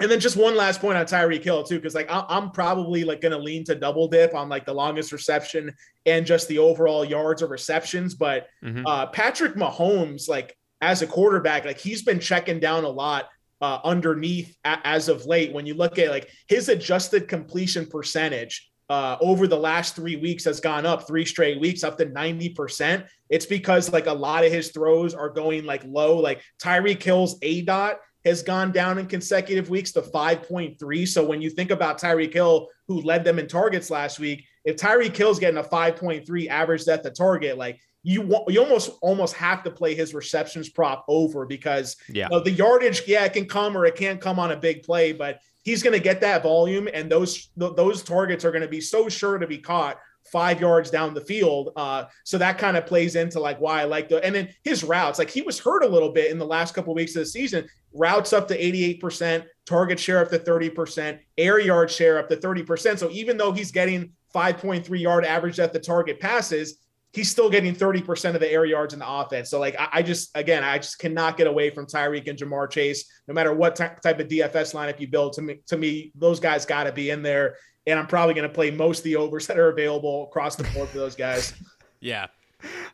[0.00, 3.20] and then just one last point on Tyreek Hill too, because like I'm probably like
[3.20, 5.74] going to lean to double dip on like the longest reception
[6.06, 8.14] and just the overall yards of receptions.
[8.14, 8.86] But mm-hmm.
[8.86, 13.28] uh, Patrick Mahomes, like as a quarterback, like he's been checking down a lot
[13.60, 15.52] uh, underneath a- as of late.
[15.52, 20.44] When you look at like his adjusted completion percentage uh, over the last three weeks
[20.44, 23.04] has gone up three straight weeks up to 90%.
[23.28, 27.38] It's because like a lot of his throws are going like low, like Tyreek Hill's
[27.40, 27.96] aDOT
[28.28, 31.08] has gone down in consecutive weeks to 5.3.
[31.08, 34.76] So when you think about Tyreek Hill, who led them in targets last week, if
[34.76, 39.62] Tyreek Hill's getting a 5.3 average at the target, like you you almost almost have
[39.64, 42.28] to play his receptions prop over because yeah.
[42.30, 44.82] You know, the yardage, yeah, it can come or it can't come on a big
[44.82, 48.68] play, but he's going to get that volume and those those targets are going to
[48.68, 49.98] be so sure to be caught
[50.30, 51.70] five yards down the field.
[51.76, 54.84] Uh, so that kind of plays into like why I like the and then his
[54.84, 55.18] routes.
[55.18, 57.26] Like he was hurt a little bit in the last couple of weeks of the
[57.26, 57.66] season.
[57.92, 62.98] Routes up to 88%, target share up to 30%, air yard share up to 30%.
[62.98, 66.78] So even though he's getting 5.3 yard average at the target passes,
[67.12, 69.50] he's still getting 30% of the air yards in the offense.
[69.50, 72.70] So like I, I just again, I just cannot get away from Tyreek and Ja'Marr
[72.70, 75.32] Chase, no matter what type of DFS lineup you build.
[75.34, 77.56] To me, to me, those guys got to be in there
[77.88, 80.64] and I'm probably going to play most of the overs that are available across the
[80.64, 81.54] board for those guys.
[82.00, 82.26] yeah,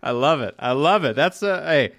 [0.03, 0.55] I love it.
[0.59, 1.17] I love it.
[1.17, 1.93] That's a hey.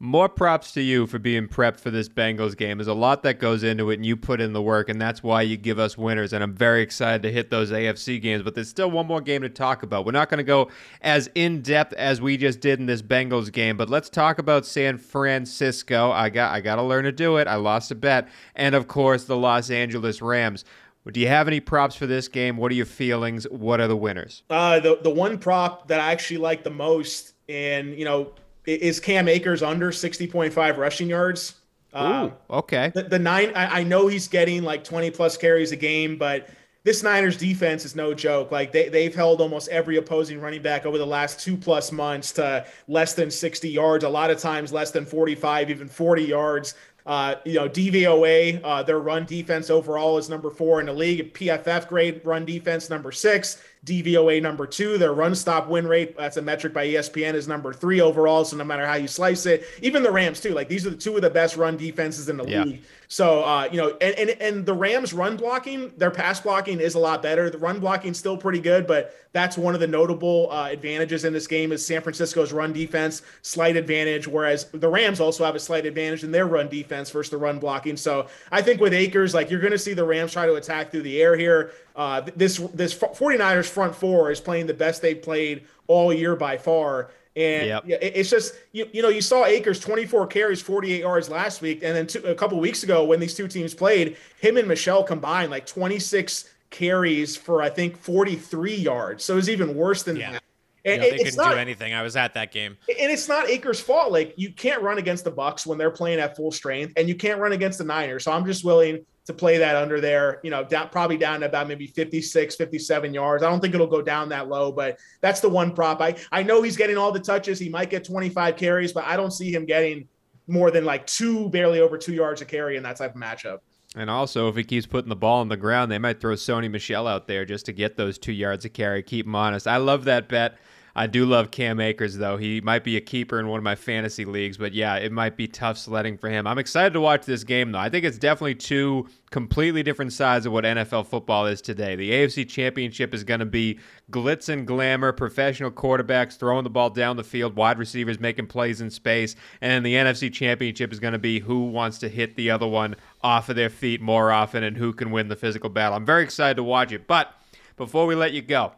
[0.00, 2.76] More props to you for being prepped for this Bengals game.
[2.78, 5.22] There's a lot that goes into it, and you put in the work, and that's
[5.22, 6.32] why you give us winners.
[6.32, 9.42] And I'm very excited to hit those AFC games, but there's still one more game
[9.42, 10.04] to talk about.
[10.04, 10.68] We're not going to go
[11.00, 14.66] as in depth as we just did in this Bengals game, but let's talk about
[14.66, 16.10] San Francisco.
[16.10, 17.46] I got I got to learn to do it.
[17.46, 20.64] I lost a bet, and of course the Los Angeles Rams.
[21.12, 22.56] Do you have any props for this game?
[22.56, 23.44] What are your feelings?
[23.50, 24.42] What are the winners?
[24.48, 28.32] Uh, the the one prop that I actually like the most, and you know,
[28.64, 31.56] is Cam Akers under sixty point five rushing yards.
[31.92, 32.90] Uh, Ooh, okay.
[32.92, 36.48] The, the nine, I, I, know he's getting like twenty plus carries a game, but
[36.82, 38.50] this Niners defense is no joke.
[38.50, 42.32] Like they they've held almost every opposing running back over the last two plus months
[42.32, 44.04] to less than sixty yards.
[44.04, 46.74] A lot of times less than forty five, even forty yards.
[47.06, 51.34] Uh, you know, DVOA, uh, their run defense overall is number four in the league.
[51.34, 53.62] PFF grade run defense number six.
[53.84, 54.98] DVOA number two.
[54.98, 58.44] Their run stop win rate, that's a metric by ESPN, is number three overall.
[58.44, 60.54] So no matter how you slice it, even the Rams too.
[60.54, 62.64] Like these are the two of the best run defenses in the yeah.
[62.64, 62.82] league.
[63.08, 66.94] So uh, you know, and, and and the Rams run blocking, their pass blocking is
[66.94, 67.50] a lot better.
[67.50, 71.32] The run blocking still pretty good, but that's one of the notable uh, advantages in
[71.32, 75.60] this game is San Francisco's run defense, slight advantage, whereas the Rams also have a
[75.60, 77.96] slight advantage in their run defense versus the run blocking.
[77.96, 80.90] So I think with Akers, like you're going to see the Rams try to attack
[80.90, 81.72] through the air here.
[81.96, 86.56] Uh, this this 49ers front four is playing the best they've played all year by
[86.56, 87.10] far.
[87.36, 87.82] And yep.
[87.84, 91.82] yeah, it's just you, you know you saw Akers 24 carries, 48 yards last week,
[91.82, 95.02] and then two, a couple weeks ago when these two teams played, him and Michel
[95.02, 99.24] combined like 26 carries for I think 43 yards.
[99.24, 100.32] So it was even worse than yeah.
[100.32, 100.42] that.
[100.86, 101.94] And they couldn't not, do anything.
[101.94, 104.12] I was at that game, and it's not Akers' fault.
[104.12, 107.14] Like you can't run against the Bucs when they're playing at full strength, and you
[107.14, 108.24] can't run against the Niners.
[108.24, 111.46] So I'm just willing to play that under there, you know, down, probably down to
[111.46, 113.42] about maybe 56, 57 yards.
[113.42, 116.00] I don't think it'll go down that low, but that's the one prop.
[116.00, 117.58] I, I know he's getting all the touches.
[117.58, 120.08] He might get 25 carries, but I don't see him getting
[120.46, 123.58] more than like two, barely over two yards a carry in that type of matchup.
[123.96, 126.70] And also, if he keeps putting the ball on the ground, they might throw Sony
[126.70, 129.66] Michel out there just to get those two yards of carry, keep him honest.
[129.68, 130.58] I love that bet.
[130.96, 132.36] I do love Cam Akers, though.
[132.36, 135.36] He might be a keeper in one of my fantasy leagues, but yeah, it might
[135.36, 136.46] be tough sledding for him.
[136.46, 137.80] I'm excited to watch this game, though.
[137.80, 141.96] I think it's definitely two completely different sides of what NFL football is today.
[141.96, 143.80] The AFC Championship is going to be
[144.12, 148.80] glitz and glamour, professional quarterbacks throwing the ball down the field, wide receivers making plays
[148.80, 152.52] in space, and the NFC Championship is going to be who wants to hit the
[152.52, 155.96] other one off of their feet more often and who can win the physical battle.
[155.96, 157.34] I'm very excited to watch it, but
[157.76, 158.74] before we let you go,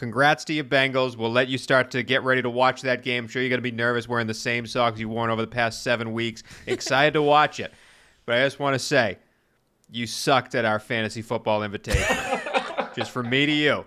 [0.00, 1.14] Congrats to you, Bengals.
[1.14, 3.24] We'll let you start to get ready to watch that game.
[3.24, 5.46] I'm sure you're going to be nervous wearing the same socks you've worn over the
[5.46, 6.42] past seven weeks.
[6.66, 7.70] Excited to watch it.
[8.24, 9.18] But I just want to say,
[9.90, 12.16] you sucked at our fantasy football invitation.
[12.96, 13.84] just from me to you.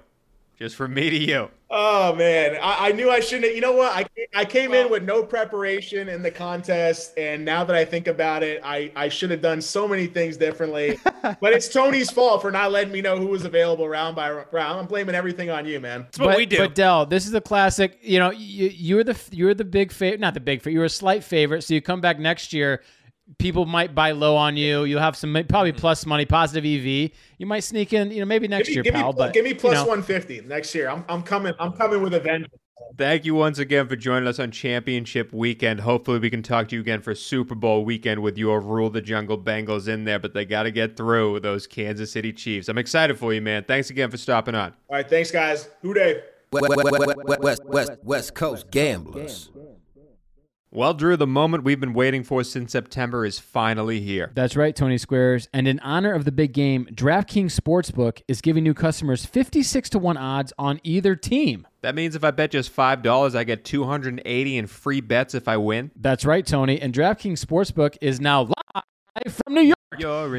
[0.56, 1.50] Just from me to you.
[1.76, 3.56] Oh man, I, I, knew I shouldn't.
[3.56, 3.92] You know what?
[3.92, 4.06] I
[4.36, 8.06] I came well, in with no preparation in the contest, and now that I think
[8.06, 11.00] about it, I I should have done so many things differently.
[11.24, 14.82] but it's Tony's fault for not letting me know who was available round by round.
[14.82, 16.02] I'm blaming everything on you, man.
[16.02, 16.58] That's what but, we do.
[16.60, 17.98] But Dell, this is a classic.
[18.04, 20.74] You know, you you're the you're the big favorite, not the big favorite.
[20.74, 22.84] You're a slight favorite, so you come back next year
[23.38, 24.84] people might buy low on you.
[24.84, 25.80] You'll have some probably mm-hmm.
[25.80, 27.12] plus money, positive EV.
[27.38, 29.12] You might sneak in, you know, maybe next me, year, give pal.
[29.12, 29.88] Me, but give me plus you know.
[29.88, 30.90] 150 next year.
[30.90, 31.54] I'm, I'm coming.
[31.60, 32.54] I'm coming with a vengeance.
[32.98, 35.80] Thank you once again for joining us on Championship Weekend.
[35.80, 39.02] Hopefully, we can talk to you again for Super Bowl weekend with your Rule the
[39.02, 42.68] Jungle Bengals in there, but they got to get through those Kansas City Chiefs.
[42.68, 43.64] I'm excited for you, man.
[43.64, 44.74] Thanks again for stopping on.
[44.90, 45.70] All right, thanks, guys.
[45.82, 46.22] Who Dey?
[46.52, 49.50] West, West, West, West, West Coast Gamblers.
[50.76, 54.32] Well, Drew, the moment we've been waiting for since September is finally here.
[54.34, 55.48] That's right, Tony Squares.
[55.54, 60.00] And in honor of the big game, DraftKings Sportsbook is giving new customers 56 to
[60.00, 61.68] 1 odds on either team.
[61.82, 65.58] That means if I bet just $5, I get 280 in free bets if I
[65.58, 65.92] win.
[65.96, 66.82] That's right, Tony.
[66.82, 68.63] And DraftKings Sportsbook is now live
[69.30, 69.78] from New York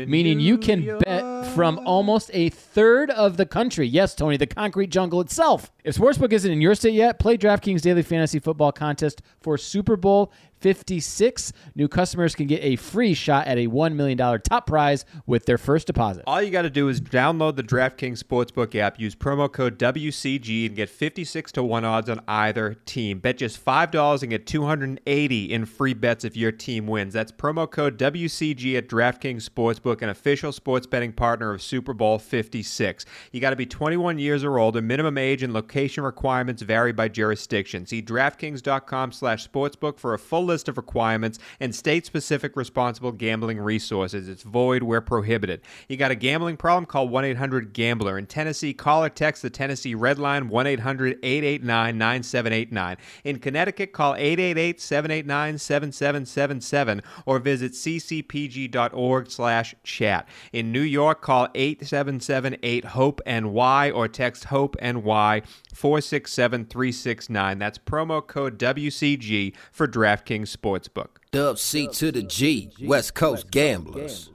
[0.09, 1.05] meaning New you can York.
[1.05, 3.87] bet from almost a third of the country.
[3.87, 5.71] Yes, Tony, the concrete jungle itself.
[5.85, 9.97] If Sportsbook isn't in your state yet, play DraftKings Daily Fantasy Football Contest for Super
[9.97, 10.33] Bowl
[10.65, 11.53] 56.
[11.75, 15.59] New customers can get a free shot at a $1 million top prize with their
[15.59, 16.25] first deposit.
[16.27, 20.65] All you got to do is download the DraftKings Sportsbook app, use promo code WCG,
[20.65, 23.19] and get 56 to 1 odds on either team.
[23.19, 27.13] Bet just $5 and get 280 in free bets if your team wins.
[27.13, 32.19] That's promo code WCG at DraftKings Sportsbook, an official sports betting partner of Super Bowl
[32.19, 33.05] 56.
[33.33, 34.81] You got to be 21 years or older.
[34.81, 37.85] Minimum age and location requirements vary by jurisdiction.
[37.85, 43.59] See DraftKings.com slash sportsbook for a full list of requirements and state specific responsible gambling
[43.59, 44.29] resources.
[44.29, 45.63] It's void where prohibited.
[45.89, 46.87] You got a gambling problem?
[46.87, 48.19] Call 1 800 Gambler.
[48.19, 52.97] In Tennessee, call or text the Tennessee Red Line 1 800 889 9789.
[53.25, 60.29] In Connecticut, call 888 789 7777 or visit ccpg.org slash chat.
[60.53, 67.59] In New York, call 877 8 HOPE NY or text HOPE NY 467 369.
[67.59, 71.09] That's promo code WCG for DraftKings Sportsbook.
[71.31, 74.31] Dub C to the G, West Coast Gamblers.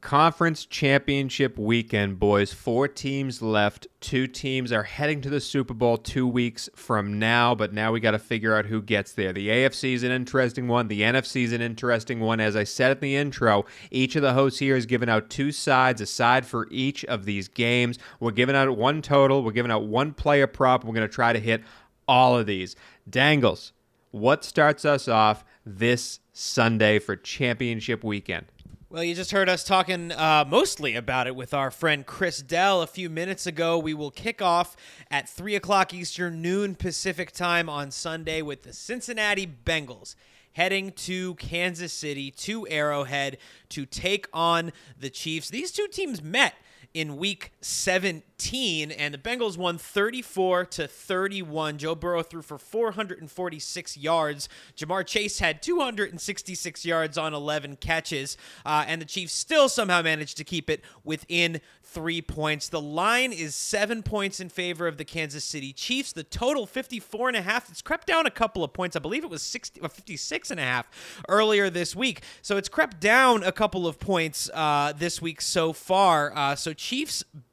[0.00, 2.52] Conference Championship weekend, boys.
[2.52, 3.88] Four teams left.
[4.00, 7.98] Two teams are heading to the Super Bowl two weeks from now, but now we
[7.98, 9.32] got to figure out who gets there.
[9.32, 10.86] The AFC is an interesting one.
[10.86, 12.38] The NFC is an interesting one.
[12.38, 15.50] As I said at the intro, each of the hosts here is giving out two
[15.50, 17.98] sides, a side for each of these games.
[18.20, 19.42] We're giving out one total.
[19.42, 20.84] We're giving out one player prop.
[20.84, 21.64] We're going to try to hit
[22.06, 22.76] all of these.
[23.10, 23.72] Dangles,
[24.10, 28.46] what starts us off this Sunday for championship weekend?
[28.90, 32.80] Well, you just heard us talking uh, mostly about it with our friend Chris Dell
[32.80, 33.78] a few minutes ago.
[33.78, 34.76] We will kick off
[35.10, 40.14] at 3 o'clock Eastern, noon Pacific time on Sunday with the Cincinnati Bengals
[40.58, 45.50] heading to Kansas City, to Arrowhead, to take on the Chiefs.
[45.50, 46.54] These two teams met
[46.98, 51.78] in week 17 and the Bengals won 34 to 31.
[51.78, 54.48] Joe Burrow threw for 446 yards.
[54.76, 60.36] Ja'Marr Chase had 266 yards on 11 catches uh, and the Chiefs still somehow managed
[60.38, 62.68] to keep it within 3 points.
[62.68, 66.12] The line is 7 points in favor of the Kansas City Chiefs.
[66.12, 67.70] The total 54 and a half.
[67.70, 68.96] It's crept down a couple of points.
[68.96, 70.90] I believe it was 60 uh, 56 and a half
[71.28, 72.22] earlier this week.
[72.42, 76.36] So it's crept down a couple of points uh, this week so far.
[76.36, 76.87] Uh, so Chiefs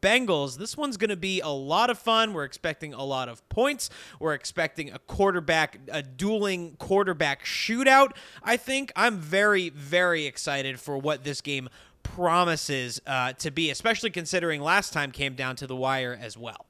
[0.01, 0.57] Bengals.
[0.57, 2.33] This one's going to be a lot of fun.
[2.33, 3.89] We're expecting a lot of points.
[4.19, 8.11] We're expecting a quarterback, a dueling quarterback shootout.
[8.43, 11.69] I think I'm very, very excited for what this game
[12.03, 16.64] promises uh, to be, especially considering last time came down to the wire as well.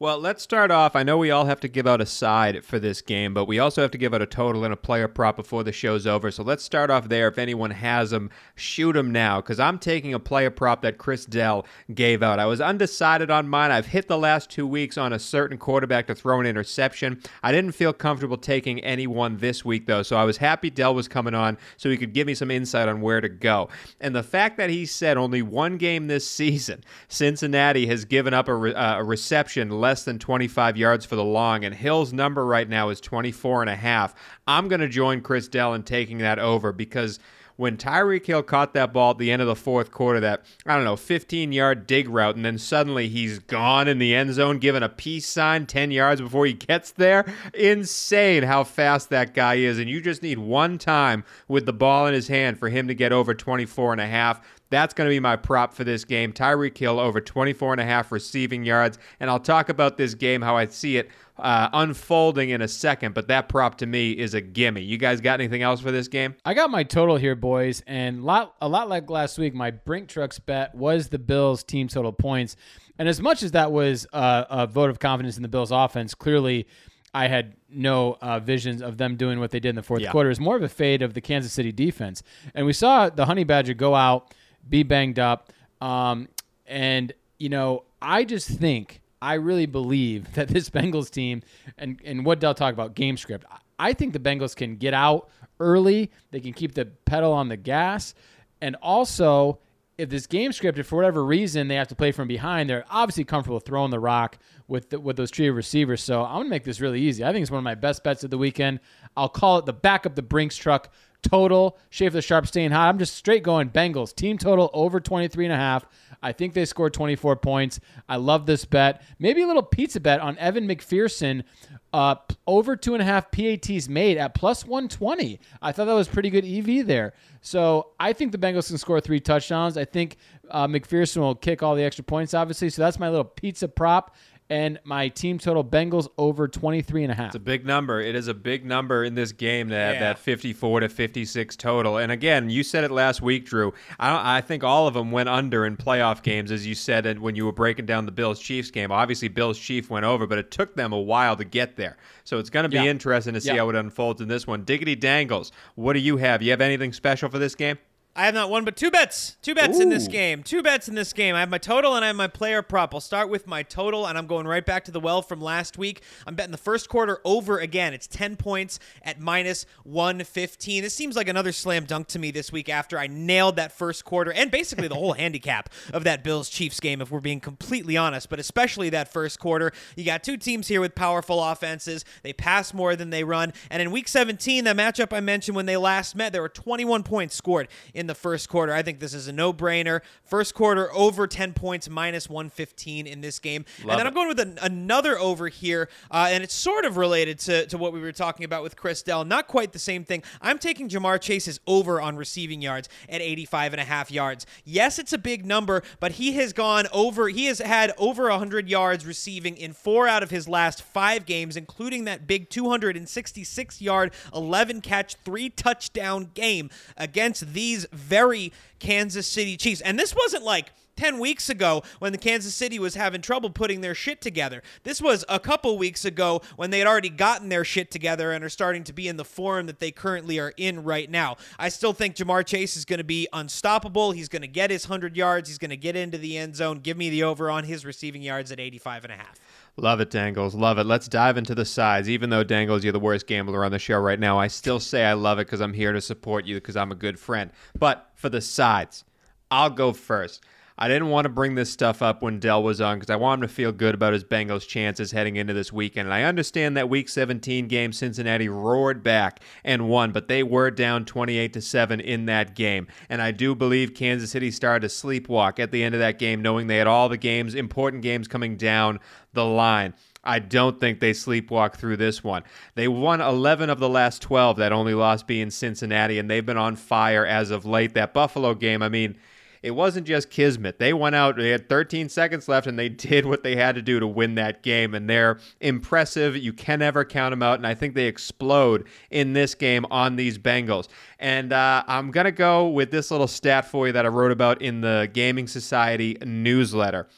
[0.00, 0.96] Well, let's start off.
[0.96, 3.58] I know we all have to give out a side for this game, but we
[3.58, 6.30] also have to give out a total and a player prop before the show's over.
[6.30, 7.28] So let's start off there.
[7.28, 11.26] If anyone has them, shoot them now, because I'm taking a player prop that Chris
[11.26, 12.38] Dell gave out.
[12.38, 13.70] I was undecided on mine.
[13.70, 17.20] I've hit the last two weeks on a certain quarterback to throw an interception.
[17.42, 21.08] I didn't feel comfortable taking anyone this week, though, so I was happy Dell was
[21.08, 23.68] coming on so he could give me some insight on where to go.
[24.00, 28.48] And the fact that he said only one game this season, Cincinnati has given up
[28.48, 32.12] a, re- uh, a reception less less than 25 yards for the long, and Hill's
[32.12, 34.14] number right now is 24 and a half.
[34.46, 37.18] I'm going to join Chris Dell in taking that over because
[37.56, 40.76] when Tyreek Hill caught that ball at the end of the fourth quarter, that, I
[40.76, 44.58] don't know, 15 yard dig route, and then suddenly he's gone in the end zone,
[44.58, 47.26] giving a peace sign 10 yards before he gets there.
[47.52, 49.80] Insane how fast that guy is.
[49.80, 52.94] And you just need one time with the ball in his hand for him to
[52.94, 54.40] get over 24 and a half.
[54.70, 56.32] That's going to be my prop for this game.
[56.32, 58.98] Tyreek Hill over 24 and a half receiving yards.
[59.18, 63.14] And I'll talk about this game, how I see it uh, unfolding in a second,
[63.14, 64.82] but that prop to me is a gimme.
[64.82, 66.34] You guys got anything else for this game?
[66.44, 70.08] I got my total here, boys, and lot, a lot like last week, my Brink
[70.08, 72.56] Trucks bet was the Bills' team total points.
[72.98, 76.14] And as much as that was uh, a vote of confidence in the Bills' offense,
[76.14, 76.66] clearly
[77.14, 80.12] I had no uh, visions of them doing what they did in the fourth yeah.
[80.12, 80.30] quarter.
[80.30, 82.22] It's more of a fade of the Kansas City defense.
[82.54, 84.34] And we saw the Honey Badger go out
[84.68, 85.52] be banged up.
[85.80, 86.28] Um,
[86.66, 91.42] and, you know, I just think, I really believe that this Bengals team,
[91.78, 93.44] and, and what Dell talk about, game script,
[93.78, 96.10] I think the Bengals can get out early.
[96.30, 98.14] They can keep the pedal on the gas.
[98.60, 99.58] And also,
[100.00, 102.86] if this game script, if for whatever reason they have to play from behind, they're
[102.90, 106.02] obviously comfortable throwing the rock with the, with those trio receivers.
[106.02, 107.22] So I'm gonna make this really easy.
[107.22, 108.80] I think it's one of my best bets of the weekend.
[109.16, 110.90] I'll call it the back of the Brinks truck
[111.22, 111.78] total.
[111.90, 112.88] Shave the Sharp staying hot.
[112.88, 114.14] I'm just straight going Bengals.
[114.14, 115.84] Team total over 23 and a half.
[116.22, 117.80] I think they scored 24 points.
[118.08, 119.02] I love this bet.
[119.18, 121.44] Maybe a little pizza bet on Evan McPherson.
[121.92, 122.14] Uh,
[122.46, 125.40] over two and a half PATs made at plus 120.
[125.60, 127.14] I thought that was pretty good EV there.
[127.40, 129.76] So I think the Bengals can score three touchdowns.
[129.76, 130.16] I think
[130.50, 132.70] uh, McPherson will kick all the extra points, obviously.
[132.70, 134.14] So that's my little pizza prop
[134.50, 137.28] and my team total Bengals over 23 and a half.
[137.28, 138.00] It's a big number.
[138.00, 140.00] It is a big number in this game that yeah.
[140.00, 141.96] that 54 to 56 total.
[141.96, 143.72] And again, you said it last week, Drew.
[143.98, 147.20] I, I think all of them went under in playoff games, as you said and
[147.20, 148.90] when you were breaking down the Bills Chiefs game.
[148.90, 151.96] Obviously, Bills Chief went over, but it took them a while to get there.
[152.24, 152.84] So it's going to be yeah.
[152.84, 153.58] interesting to see yeah.
[153.58, 154.64] how it unfolds in this one.
[154.64, 156.42] Diggity Dangles, what do you have?
[156.42, 157.78] You have anything special for this game?
[158.16, 159.36] I have not one, but two bets.
[159.40, 159.82] Two bets Ooh.
[159.82, 160.42] in this game.
[160.42, 161.36] Two bets in this game.
[161.36, 162.92] I have my total and I have my player prop.
[162.92, 165.78] I'll start with my total, and I'm going right back to the well from last
[165.78, 166.02] week.
[166.26, 167.94] I'm betting the first quarter over again.
[167.94, 170.82] It's 10 points at minus 115.
[170.82, 174.04] This seems like another slam dunk to me this week after I nailed that first
[174.04, 177.96] quarter and basically the whole handicap of that Bills Chiefs game, if we're being completely
[177.96, 179.70] honest, but especially that first quarter.
[179.94, 182.04] You got two teams here with powerful offenses.
[182.24, 183.52] They pass more than they run.
[183.70, 187.04] And in week 17, that matchup I mentioned when they last met, there were 21
[187.04, 188.72] points scored in the first quarter.
[188.72, 190.00] I think this is a no brainer.
[190.24, 193.64] First quarter over 10 points, minus 115 in this game.
[193.80, 194.08] Love and then it.
[194.08, 197.78] I'm going with an, another over here, uh, and it's sort of related to, to
[197.78, 199.24] what we were talking about with Chris Dell.
[199.24, 200.22] Not quite the same thing.
[200.40, 204.46] I'm taking Ja'Marr Chase's over on receiving yards at 85 and a half yards.
[204.64, 208.68] Yes, it's a big number, but he has gone over, he has had over 100
[208.68, 214.12] yards receiving in four out of his last five games, including that big 266 yard,
[214.34, 219.80] 11 catch, three touchdown game against these very Kansas City Chiefs.
[219.80, 223.80] And this wasn't like 10 weeks ago when the Kansas City was having trouble putting
[223.80, 224.62] their shit together.
[224.82, 228.44] This was a couple weeks ago when they had already gotten their shit together and
[228.44, 231.36] are starting to be in the form that they currently are in right now.
[231.58, 234.12] I still think Ja'Marr Chase is going to be unstoppable.
[234.12, 235.48] He's going to get his 100 yards.
[235.48, 236.80] He's going to get into the end zone.
[236.80, 239.40] Give me the over on his receiving yards at 85 and a half.
[239.76, 240.54] Love it, Dangles.
[240.54, 240.84] Love it.
[240.84, 242.08] Let's dive into the sides.
[242.08, 245.04] Even though Dangles, you're the worst gambler on the show right now, I still say
[245.04, 247.50] I love it because I'm here to support you because I'm a good friend.
[247.78, 249.04] But for the sides,
[249.50, 250.42] I'll go first.
[250.82, 253.42] I didn't want to bring this stuff up when Dell was on because I want
[253.42, 256.08] him to feel good about his Bengals' chances heading into this weekend.
[256.08, 260.70] And I understand that Week 17 game, Cincinnati roared back and won, but they were
[260.70, 262.86] down 28 to seven in that game.
[263.10, 266.40] And I do believe Kansas City started to sleepwalk at the end of that game,
[266.40, 269.00] knowing they had all the games, important games coming down
[269.34, 269.92] the line.
[270.24, 272.42] I don't think they sleepwalk through this one.
[272.74, 276.56] They won 11 of the last 12, that only loss being Cincinnati, and they've been
[276.56, 277.92] on fire as of late.
[277.92, 279.18] That Buffalo game, I mean,
[279.62, 280.78] it wasn't just Kismet.
[280.78, 283.82] They went out, they had 13 seconds left, and they did what they had to
[283.82, 284.94] do to win that game.
[284.94, 286.36] And they're impressive.
[286.36, 287.58] You can never count them out.
[287.58, 290.88] And I think they explode in this game on these Bengals.
[291.18, 294.32] And uh, I'm going to go with this little stat for you that I wrote
[294.32, 297.08] about in the Gaming Society newsletter.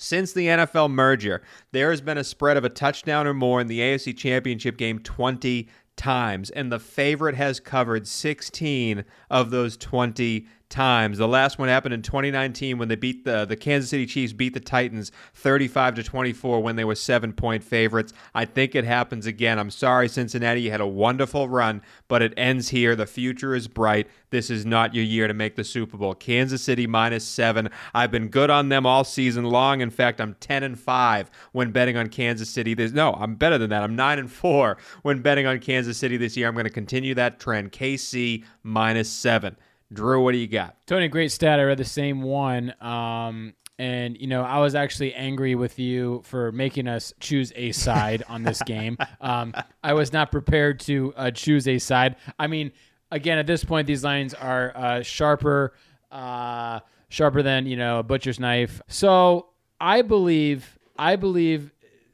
[0.00, 1.42] Since the NFL merger,
[1.72, 5.00] there has been a spread of a touchdown or more in the AFC Championship game
[5.00, 11.18] 20 times, and the favorite has covered 16 of those 20 times.
[11.18, 14.54] The last one happened in 2019 when they beat the the Kansas City Chiefs beat
[14.54, 18.12] the Titans 35 to 24 when they were 7-point favorites.
[18.34, 19.58] I think it happens again.
[19.58, 22.94] I'm sorry Cincinnati, you had a wonderful run, but it ends here.
[22.94, 24.08] The future is bright.
[24.30, 26.14] This is not your year to make the Super Bowl.
[26.14, 27.70] Kansas City minus 7.
[27.94, 29.80] I've been good on them all season long.
[29.80, 32.74] In fact, I'm 10 and 5 when betting on Kansas City.
[32.74, 33.82] There's no, I'm better than that.
[33.82, 36.46] I'm 9 and 4 when betting on Kansas City this year.
[36.46, 37.72] I'm going to continue that trend.
[37.72, 39.56] KC minus 7.
[39.92, 40.76] Drew, what do you got?
[40.86, 41.58] Tony, great stat.
[41.58, 42.74] I read the same one.
[42.80, 47.72] Um, and you know, I was actually angry with you for making us choose a
[47.72, 48.98] side on this game.
[49.20, 52.16] Um, I was not prepared to uh, choose a side.
[52.38, 52.72] I mean,
[53.10, 55.74] again, at this point, these lines are uh, sharper,
[56.10, 58.82] uh, sharper than you know a butcher's knife.
[58.88, 61.72] So I believe, I believe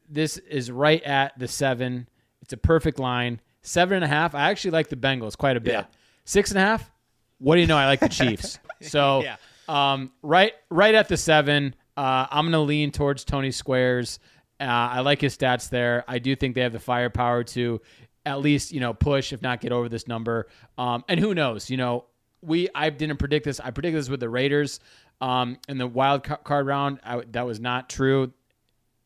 [0.08, 2.08] this is right at the seven.
[2.42, 3.40] It's a perfect line.
[3.62, 4.34] Seven and a half.
[4.34, 5.72] I actually like the Bengals quite a bit.
[5.72, 5.84] Yeah.
[6.26, 6.90] Six and a half.
[7.38, 7.76] What do you know?
[7.76, 8.58] I like the Chiefs.
[8.80, 9.36] So yeah.
[9.66, 11.74] um, right, right at the seven.
[11.96, 14.18] Uh, I'm gonna lean towards Tony Squares.
[14.60, 16.04] Uh, I like his stats there.
[16.06, 17.80] I do think they have the firepower to
[18.26, 20.48] at least you know push, if not get over this number.
[20.76, 21.70] Um, and who knows?
[21.70, 22.04] You know,
[22.42, 23.60] we I didn't predict this.
[23.60, 24.80] I predicted this with the Raiders
[25.20, 27.00] um, in the wild card round.
[27.04, 28.32] I, that was not true.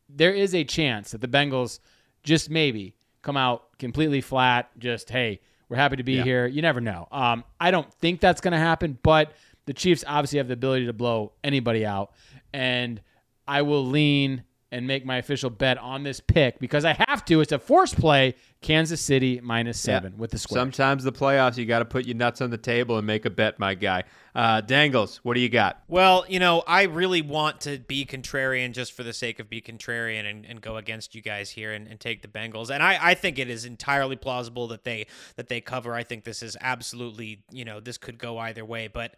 [0.09, 1.79] There is a chance that the Bengals
[2.23, 4.69] just maybe come out completely flat.
[4.77, 6.23] Just hey, we're happy to be yeah.
[6.23, 6.47] here.
[6.47, 7.07] You never know.
[7.11, 9.33] Um, I don't think that's going to happen, but
[9.65, 12.11] the Chiefs obviously have the ability to blow anybody out.
[12.51, 13.01] And
[13.47, 17.41] I will lean and make my official bet on this pick because I have to.
[17.41, 18.35] It's a force play.
[18.61, 20.19] Kansas City minus seven yeah.
[20.19, 20.59] with the square.
[20.59, 23.29] Sometimes the playoffs, you got to put your nuts on the table and make a
[23.29, 24.03] bet, my guy.
[24.35, 25.81] Uh, Dangles, what do you got?
[25.87, 29.61] Well, you know, I really want to be contrarian just for the sake of be
[29.61, 32.69] contrarian and, and go against you guys here and, and take the Bengals.
[32.69, 35.07] And I, I think it is entirely plausible that they
[35.37, 35.95] that they cover.
[35.95, 39.15] I think this is absolutely, you know, this could go either way, but.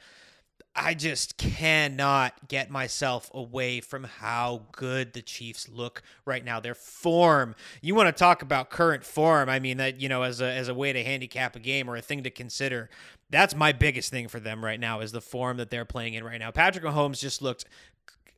[0.76, 6.60] I just cannot get myself away from how good the Chiefs look right now.
[6.62, 7.56] Their form.
[7.82, 9.50] You want to talk about current form?
[9.50, 11.98] I mean that you know as a as a way to handicap a game or
[11.98, 12.90] a thing to consider.
[13.30, 16.24] That's my biggest thing for them right now is the form that they're playing in
[16.24, 16.52] right now.
[16.52, 17.66] Patrick Mahomes just looked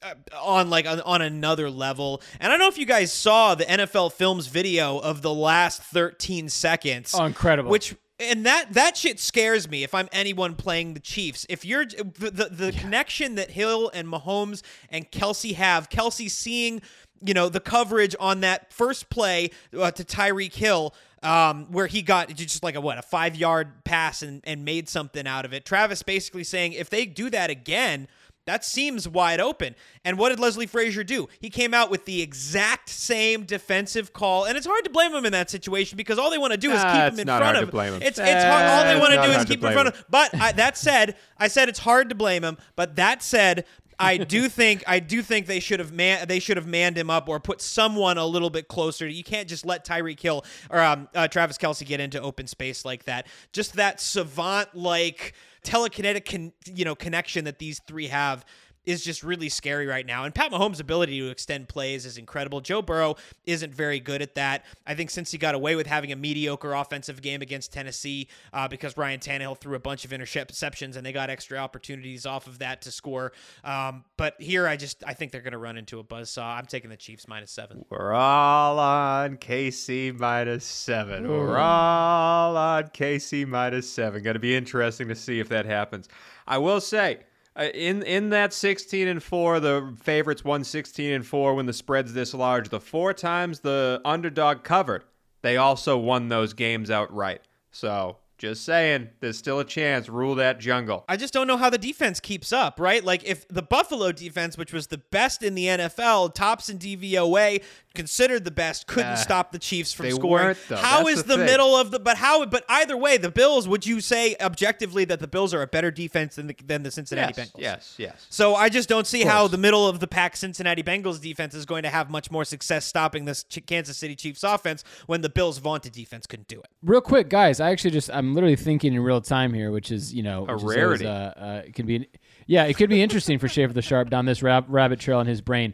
[0.02, 2.22] uh, on like on, on, another level.
[2.40, 5.82] And I don't know if you guys saw the NFL Films video of the last
[5.84, 7.16] 13 seconds.
[7.18, 7.72] Oh, incredible.
[7.72, 11.45] Which and that that shit scares me if I'm anyone playing the Chiefs.
[11.49, 12.80] If you're the the, the yeah.
[12.80, 16.82] connection that Hill and Mahomes and Kelce have, Kelce seeing
[17.22, 20.93] you know the coverage on that first play uh, to Tyreek Hill.
[21.22, 24.89] Um, where he got just like a what a five yard pass and, and made
[24.89, 25.64] something out of it.
[25.64, 28.09] Travis basically saying if they do that again,
[28.46, 29.76] that seems wide open.
[30.04, 31.30] And what did Leslie Frazier do?
[31.39, 35.26] He came out with the exact same defensive call, and it's hard to blame him
[35.26, 37.70] in that situation because all they want to do is keep him in front of.
[37.94, 38.02] him.
[38.02, 38.66] It's it's hard.
[38.66, 40.06] All they want to do is keep him in front of.
[40.10, 42.58] But I, that said, I said it's hard to blame him.
[42.76, 43.66] But that said,
[44.00, 47.10] I do think I do think they should have man they should have manned him
[47.10, 49.08] up or put someone a little bit closer.
[49.08, 52.84] You can't just let Tyreek Hill or um, uh, Travis Kelce get into open space
[52.84, 53.28] like that.
[53.52, 55.34] Just that savant like
[55.64, 58.45] telekinetic con- you know connection that these three have
[58.86, 60.26] is just really scary right now.
[60.26, 62.62] And Pat Mahomes' ability to extend plays is incredible.
[62.62, 63.16] Joe Burrow
[63.46, 64.66] isn't very good at that.
[64.86, 68.68] I think since he got away with having a mediocre offensive game against Tennessee uh,
[68.68, 72.60] because Ryan Tannehill threw a bunch of interceptions and they got extra opportunities off of
[72.60, 73.34] that to score.
[73.64, 76.58] Um, but here, I just I think they're going to run into a buzzsaw.
[76.58, 77.86] I'm taking the Chiefs minus seven.
[77.90, 81.26] We're all on KC minus seven.
[81.26, 81.30] Ooh.
[81.30, 84.24] We're all on KC minus seven.
[84.24, 86.10] Going to be interesting to see if that happens.
[86.48, 87.20] I will say
[87.56, 91.74] uh, in in that 16 and 4 the favorites won 16 and 4 when the
[91.74, 95.04] spread's this large the four times the underdog covered
[95.41, 97.41] they also won those games outright
[97.72, 100.10] so just saying, there's still a chance.
[100.10, 101.06] Rule that jungle.
[101.08, 103.01] I just don't know how the defense keeps up, right?
[103.01, 107.64] Like if the Buffalo defense, which was the best in the NFL, tops in DVOA,
[107.96, 110.56] considered the best, couldn't uh, stop the Chiefs from scoring.
[110.70, 112.00] How is the, the middle of the?
[112.00, 112.46] But how?
[112.46, 113.68] But either way, the Bills.
[113.68, 116.91] Would you say objectively that the Bills are a better defense than the, than the
[116.91, 117.60] Cincinnati yes, Bengals?
[117.60, 118.28] Yes, yes.
[118.30, 121.66] So I just don't see how the middle of the pack Cincinnati Bengals defense is
[121.66, 125.60] going to have much more success stopping this Kansas City Chiefs offense when the Bills'
[125.60, 126.68] vaunted defense couldn't do it.
[126.82, 130.14] Real quick, guys, I actually just I'm literally thinking in real time here, which is
[130.14, 131.06] you know a rarity.
[131.06, 132.08] Always, uh, uh, it can be,
[132.48, 135.28] yeah, it could be interesting for Schaefer the Sharp down this rab- rabbit trail in
[135.28, 135.74] his brain.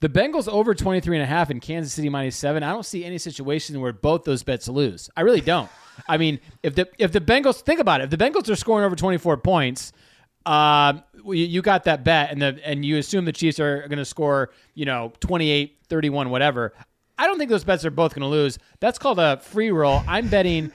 [0.00, 2.62] The Bengals over 23 and a half Kansas City minus 7.
[2.62, 5.08] I don't see any situation where both those bets lose.
[5.16, 5.70] I really don't.
[6.08, 8.84] I mean, if the if the Bengals think about it, if the Bengals are scoring
[8.84, 9.92] over 24 points,
[10.44, 13.98] um, you, you got that bet and the and you assume the Chiefs are going
[13.98, 16.74] to score, you know, 28, 31 whatever.
[17.18, 18.58] I don't think those bets are both going to lose.
[18.80, 20.02] That's called a free roll.
[20.06, 20.70] I'm betting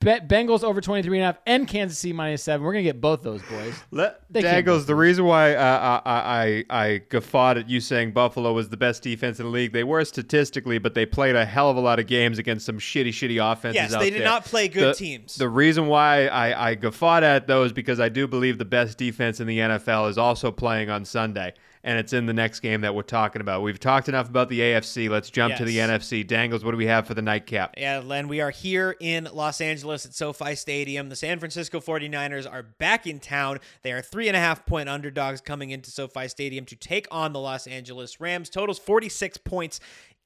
[0.00, 2.62] Bet Bengals over 23 and a half and Kansas City minus seven.
[2.64, 3.74] We're going to get both those boys.
[3.90, 8.68] Let, Dagos, the reason why uh, I, I, I guffawed at you saying Buffalo was
[8.68, 11.78] the best defense in the league, they were statistically, but they played a hell of
[11.78, 14.28] a lot of games against some shitty, shitty offenses Yes, they did there.
[14.28, 15.36] not play good the, teams.
[15.36, 19.40] The reason why I, I guffawed at those because I do believe the best defense
[19.40, 21.54] in the NFL is also playing on Sunday
[21.84, 23.62] and it's in the next game that we're talking about.
[23.62, 25.10] We've talked enough about the AFC.
[25.10, 25.58] Let's jump yes.
[25.58, 26.26] to the NFC.
[26.26, 27.74] Dangles, what do we have for the nightcap?
[27.76, 31.10] Yeah, Len, we are here in Los Angeles at SoFi Stadium.
[31.10, 33.60] The San Francisco 49ers are back in town.
[33.82, 37.34] They are three and a half point underdogs coming into SoFi Stadium to take on
[37.34, 38.48] the Los Angeles Rams.
[38.48, 39.78] Totals 46 points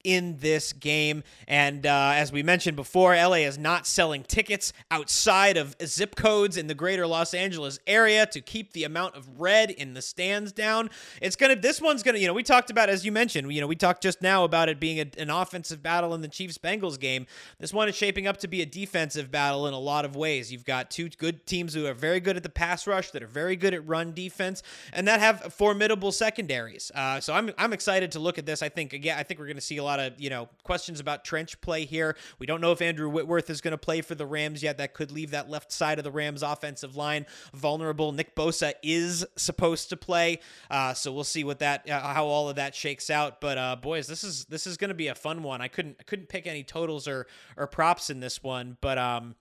[0.03, 1.23] in this game.
[1.47, 6.57] And uh, as we mentioned before, LA is not selling tickets outside of zip codes
[6.57, 10.51] in the greater Los Angeles area to keep the amount of red in the stands
[10.51, 10.89] down.
[11.21, 13.51] It's going to, this one's going to, you know, we talked about, as you mentioned,
[13.53, 16.27] you know, we talked just now about it being a, an offensive battle in the
[16.27, 17.25] Chiefs Bengals game.
[17.59, 20.51] This one is shaping up to be a defensive battle in a lot of ways.
[20.51, 23.27] You've got two good teams who are very good at the pass rush, that are
[23.27, 26.91] very good at run defense, and that have formidable secondaries.
[26.93, 28.61] Uh, so I'm, I'm excited to look at this.
[28.61, 30.99] I think, again, I think we're going to see a lot of you know questions
[30.99, 32.15] about trench play here.
[32.37, 34.77] We don't know if Andrew Whitworth is going to play for the Rams yet.
[34.77, 38.11] That could leave that left side of the Rams offensive line vulnerable.
[38.11, 42.49] Nick Bosa is supposed to play, uh, so we'll see what that uh, how all
[42.49, 43.41] of that shakes out.
[43.41, 45.61] But uh, boys, this is this is going to be a fun one.
[45.61, 47.25] I couldn't I couldn't pick any totals or
[47.57, 49.35] or props in this one, but um,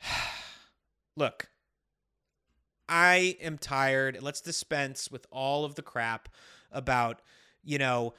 [1.16, 1.48] look.
[2.88, 4.18] I am tired.
[4.20, 6.28] Let's dispense with all of the crap
[6.70, 7.22] about,
[7.64, 8.12] you know,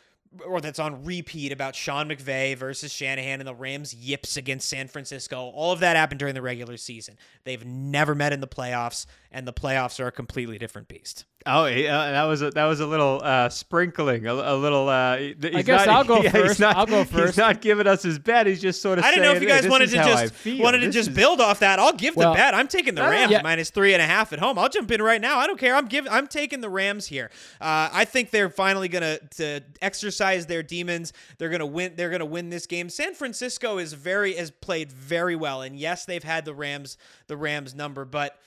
[0.46, 4.88] or that's on repeat about Sean McVay versus Shanahan and the Rams yips against San
[4.88, 5.52] Francisco.
[5.54, 7.18] All of that happened during the regular season.
[7.44, 11.26] They've never met in the playoffs, and the playoffs are a completely different beast.
[11.46, 14.88] Oh, uh, that was a, that was a little uh, sprinkling, a, a little.
[14.88, 15.34] Uh, I
[15.66, 16.60] guess not, I'll go yeah, first.
[16.60, 17.34] Not, I'll go first.
[17.34, 18.48] He's not giving us his bet.
[18.48, 19.04] He's just sort of.
[19.04, 21.16] I don't know if you guys hey, wanted to just wanted to this just is...
[21.16, 21.80] build off that.
[21.80, 22.54] I'll give well, the bet.
[22.54, 23.42] I'm taking the Rams yeah.
[23.42, 24.58] minus three and a half at home.
[24.58, 25.38] I'll jump in right now.
[25.38, 25.76] I don't care.
[25.76, 26.10] I'm giving.
[26.12, 27.30] I'm taking the Rams here.
[27.60, 31.14] Uh, I think they're finally gonna to exercise their demons.
[31.38, 31.94] They're gonna win.
[31.96, 32.90] They're gonna win this game.
[32.90, 36.98] San Francisco is very has played very well, and yes, they've had the Rams
[37.28, 38.40] the Rams number, but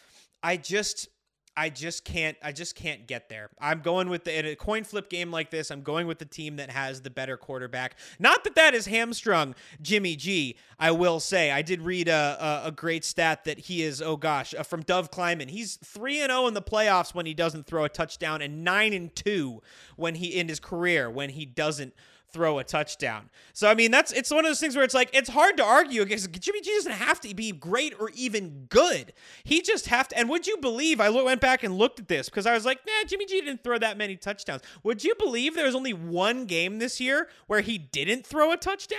[0.43, 1.09] I just
[1.57, 3.51] I just can't I just can't get there.
[3.61, 6.25] I'm going with the in a coin flip game like this, I'm going with the
[6.27, 7.97] team that has the better quarterback.
[8.19, 10.57] Not that that is hamstrung Jimmy G.
[10.79, 14.17] I will say I did read a a, a great stat that he is oh
[14.17, 15.49] gosh uh, from Dov Kleiman.
[15.49, 18.63] He's three and zero oh in the playoffs when he doesn't throw a touchdown, and
[18.63, 19.63] nine and two
[19.97, 21.95] when he in his career when he doesn't
[22.37, 23.31] throw a touchdown.
[23.55, 25.65] So I mean, that's it's one of those things where it's like it's hard to
[25.65, 29.15] argue against Jimmy G doesn't have to be great or even good.
[29.43, 30.19] He just have to.
[30.19, 31.01] And would you believe?
[31.01, 33.65] I went back and looked at this because I was like, nah, Jimmy G didn't
[33.65, 34.61] throw that many touchdowns.
[34.83, 38.59] Would you believe there was only one game this year where he didn't throw a
[38.59, 38.99] touchdown?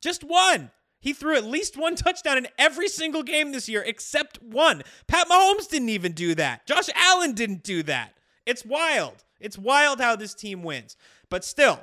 [0.00, 0.70] Just one.
[1.00, 4.82] He threw at least one touchdown in every single game this year except one.
[5.08, 6.66] Pat Mahomes didn't even do that.
[6.66, 8.14] Josh Allen didn't do that.
[8.46, 9.24] It's wild.
[9.40, 10.96] It's wild how this team wins.
[11.28, 11.80] But still,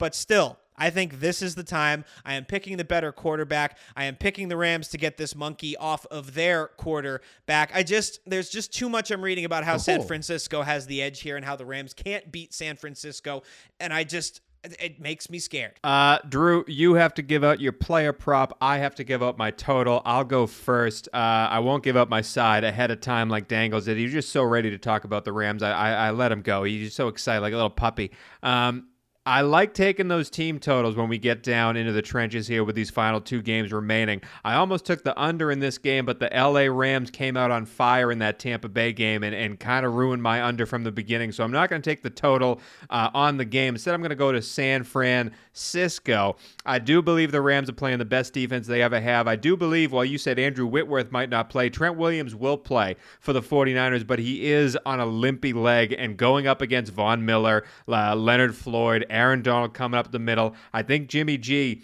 [0.00, 2.06] but still, I think this is the time.
[2.24, 3.76] I am picking the better quarterback.
[3.94, 7.70] I am picking the Rams to get this monkey off of their quarterback.
[7.74, 11.20] I just there's just too much I'm reading about how San Francisco has the edge
[11.20, 13.42] here and how the Rams can't beat San Francisco
[13.78, 15.72] and I just it makes me scared.
[15.82, 18.56] Uh, Drew, you have to give out your player prop.
[18.60, 20.02] I have to give up my total.
[20.04, 21.08] I'll go first.
[21.12, 23.96] Uh, I won't give up my side ahead of time like Dangles did.
[23.96, 25.62] He's just so ready to talk about the Rams.
[25.62, 26.64] I, I, I let him go.
[26.64, 28.10] He's so excited, like a little puppy.
[28.42, 28.88] Um,
[29.26, 32.74] I like taking those team totals when we get down into the trenches here with
[32.74, 34.22] these final two games remaining.
[34.44, 37.66] I almost took the under in this game, but the LA Rams came out on
[37.66, 40.90] fire in that Tampa Bay game and, and kind of ruined my under from the
[40.90, 41.32] beginning.
[41.32, 43.74] So I'm not going to take the total uh, on the game.
[43.74, 46.36] Instead, I'm going to go to San Francisco.
[46.64, 49.28] I do believe the Rams are playing the best defense they ever have.
[49.28, 52.96] I do believe, while you said Andrew Whitworth might not play, Trent Williams will play
[53.20, 57.26] for the 49ers, but he is on a limpy leg and going up against Von
[57.26, 60.54] Miller, uh, Leonard Floyd, Aaron Donald coming up the middle.
[60.72, 61.82] I think Jimmy G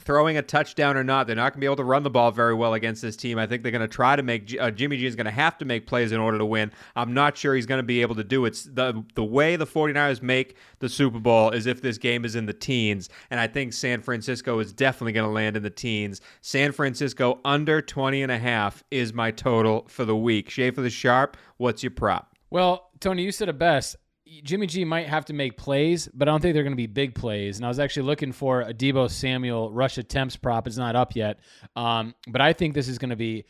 [0.00, 2.30] throwing a touchdown or not, they're not going to be able to run the ball
[2.30, 3.38] very well against this team.
[3.38, 5.56] I think they're going to try to make uh, Jimmy G is going to have
[5.58, 6.72] to make plays in order to win.
[6.96, 8.66] I'm not sure he's going to be able to do it.
[8.72, 12.46] The the way the 49ers make the Super Bowl is if this game is in
[12.46, 16.20] the teens, and I think San Francisco is definitely going to land in the teens.
[16.40, 20.50] San Francisco under 20 and a half is my total for the week.
[20.50, 22.36] Schaefer the Sharp, what's your prop?
[22.50, 23.96] Well, Tony, you said it best.
[24.42, 26.86] Jimmy G might have to make plays, but I don't think they're going to be
[26.86, 27.56] big plays.
[27.56, 30.66] And I was actually looking for a Deebo Samuel rush attempts prop.
[30.66, 31.40] It's not up yet.
[31.76, 33.44] Um, but I think this is going to be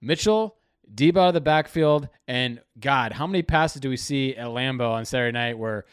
[0.00, 0.56] Mitchell,
[0.94, 2.08] Deebo out of the backfield.
[2.28, 5.84] And God, how many passes do we see at Lambeau on Saturday night where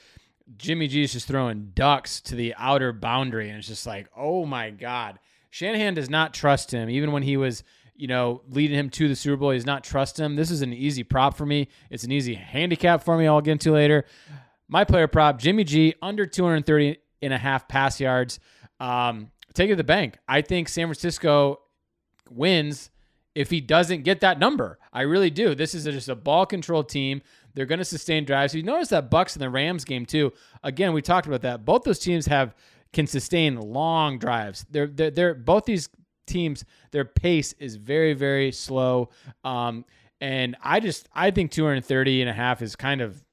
[0.56, 3.50] Jimmy G is just throwing ducks to the outer boundary?
[3.50, 5.20] And it's just like, oh my God.
[5.50, 7.64] Shanahan does not trust him, even when he was
[7.98, 9.50] you know, leading him to the Super Bowl.
[9.52, 10.36] He does not trust him.
[10.36, 11.68] This is an easy prop for me.
[11.90, 13.28] It's an easy handicap for me.
[13.28, 14.06] I'll get into later.
[14.70, 18.40] My player prop, Jimmy G, under 230 and a half pass yards.
[18.80, 20.18] Um, take it to the bank.
[20.28, 21.62] I think San Francisco
[22.30, 22.92] wins
[23.34, 24.80] if he doesn't get that number.
[24.92, 25.56] I really do.
[25.56, 27.22] This is a, just a ball control team.
[27.54, 28.54] They're going to sustain drives.
[28.54, 30.34] You notice that Bucs and the Rams game too.
[30.64, 31.66] Again, we talked about that.
[31.66, 32.56] Both those teams have
[32.94, 34.66] can sustain long drives.
[34.70, 35.90] They're they're, they're both these
[36.28, 39.10] teams, their pace is very, very slow.
[39.44, 39.86] Um,
[40.22, 43.24] and I just, I think 230 and a half is kind of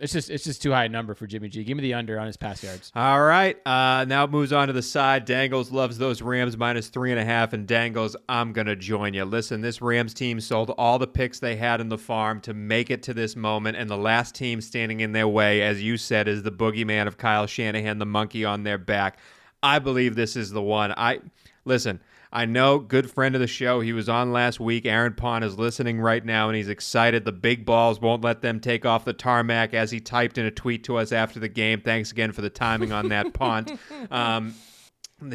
[0.00, 1.62] it's just it's just too high a number for Jimmy G.
[1.62, 2.90] Give me the under on his pass yards.
[2.96, 3.56] All right.
[3.66, 5.26] Uh, now moves on to the side.
[5.26, 9.26] Dangles loves those Rams minus three and a half, and Dangles, I'm gonna join you.
[9.26, 12.90] Listen, this Rams team sold all the picks they had in the farm to make
[12.90, 16.28] it to this moment, and the last team standing in their way, as you said,
[16.28, 19.18] is the boogeyman of Kyle Shanahan, the monkey on their back.
[19.62, 20.94] I believe this is the one.
[20.96, 21.20] I
[21.66, 22.00] listen.
[22.32, 23.80] I know, good friend of the show.
[23.80, 24.86] He was on last week.
[24.86, 27.24] Aaron Pond is listening right now, and he's excited.
[27.24, 30.50] The big balls won't let them take off the tarmac, as he typed in a
[30.50, 31.80] tweet to us after the game.
[31.80, 33.78] Thanks again for the timing on that, Pond.
[34.10, 34.54] Um,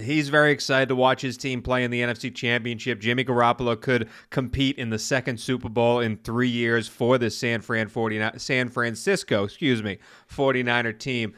[0.02, 3.00] He's very excited to watch his team play in the NFC Championship.
[3.00, 7.62] Jimmy Garoppolo could compete in the second Super Bowl in three years for the San
[7.62, 10.00] Fran 49, San Francisco, excuse me,
[10.34, 11.36] 49er team.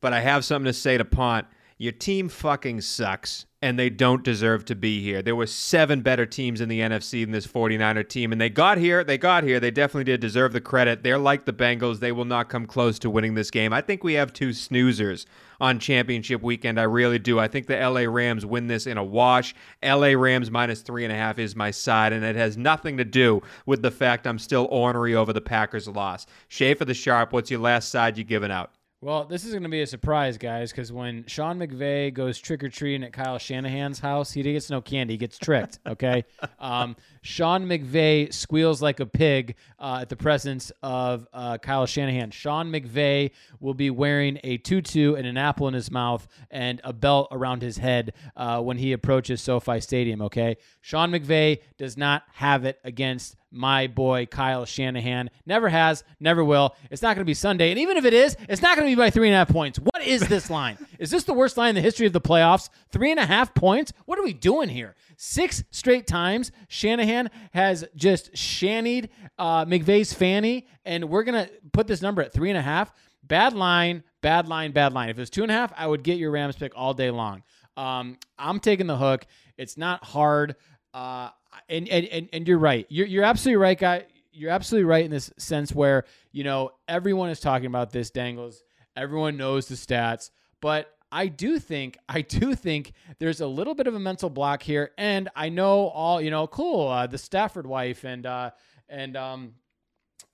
[0.00, 1.46] But I have something to say to Pond.
[1.76, 5.22] Your team fucking sucks and they don't deserve to be here.
[5.22, 8.76] There were seven better teams in the NFC than this 49er team, and they got
[8.76, 9.02] here.
[9.02, 9.58] They got here.
[9.58, 11.02] They definitely did deserve the credit.
[11.02, 11.98] They're like the Bengals.
[11.98, 13.72] They will not come close to winning this game.
[13.72, 15.24] I think we have two snoozers
[15.62, 16.78] on championship weekend.
[16.78, 17.38] I really do.
[17.38, 19.54] I think the LA Rams win this in a wash.
[19.82, 23.04] LA Rams minus three and a half is my side, and it has nothing to
[23.04, 26.26] do with the fact I'm still ornery over the Packers' loss.
[26.48, 28.72] Schaefer the Sharp, what's your last side you giving out?
[29.04, 32.64] Well, this is going to be a surprise, guys, because when Sean McVay goes trick
[32.64, 35.12] or treating at Kyle Shanahan's house, he gets no candy.
[35.12, 35.78] He gets tricked.
[35.86, 36.24] Okay.
[36.58, 42.30] um, Sean McVay squeals like a pig uh, at the presence of uh, Kyle Shanahan.
[42.30, 46.92] Sean McVay will be wearing a tutu and an apple in his mouth and a
[46.94, 50.22] belt around his head uh, when he approaches SoFi Stadium.
[50.22, 50.56] Okay.
[50.80, 55.30] Sean McVay does not have it against my boy Kyle Shanahan.
[55.46, 56.74] Never has, never will.
[56.90, 57.70] It's not going to be Sunday.
[57.70, 59.48] And even if it is, it's not going to be by three and a half
[59.48, 59.78] points.
[59.78, 60.78] What is this line?
[60.98, 62.68] is this the worst line in the history of the playoffs?
[62.90, 63.92] Three and a half points?
[64.06, 64.94] What are we doing here?
[65.16, 71.86] Six straight times Shanahan has just shannied uh, McVay's fanny, and we're going to put
[71.86, 72.92] this number at three and a half.
[73.22, 75.08] Bad line, bad line, bad line.
[75.08, 77.10] If it was two and a half, I would get your Rams pick all day
[77.10, 77.42] long.
[77.76, 79.26] Um, I'm taking the hook.
[79.56, 80.56] It's not hard.
[80.92, 81.30] Uh,
[81.68, 82.86] and, and, and, and you're right.
[82.88, 84.06] You're, you're absolutely right, guy.
[84.32, 88.64] You're absolutely right in this sense where, you know, everyone is talking about this dangles.
[88.96, 90.30] Everyone knows the stats,
[90.60, 94.62] but I do think I do think there's a little bit of a mental block
[94.62, 96.46] here, and I know all you know.
[96.46, 98.50] Cool, uh, the Stafford wife and uh,
[98.88, 99.54] and um,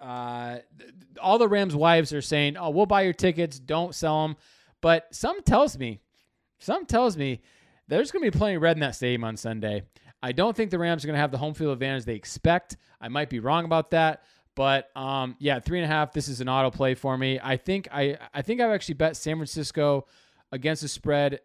[0.01, 0.59] uh,
[1.21, 4.37] all the Rams wives are saying, "Oh, we'll buy your tickets, don't sell them."
[4.81, 6.01] But some tells me
[6.61, 7.41] some tells me
[7.89, 9.83] there's going to be plenty red in that stadium on Sunday.
[10.23, 12.77] I don't think the Rams are going to have the home field advantage they expect.
[13.01, 14.23] I might be wrong about that.
[14.55, 16.12] But um, yeah, three and a half.
[16.12, 17.39] This is an auto play for me.
[17.43, 20.07] I think I I think I've actually bet San Francisco
[20.53, 21.41] against the spread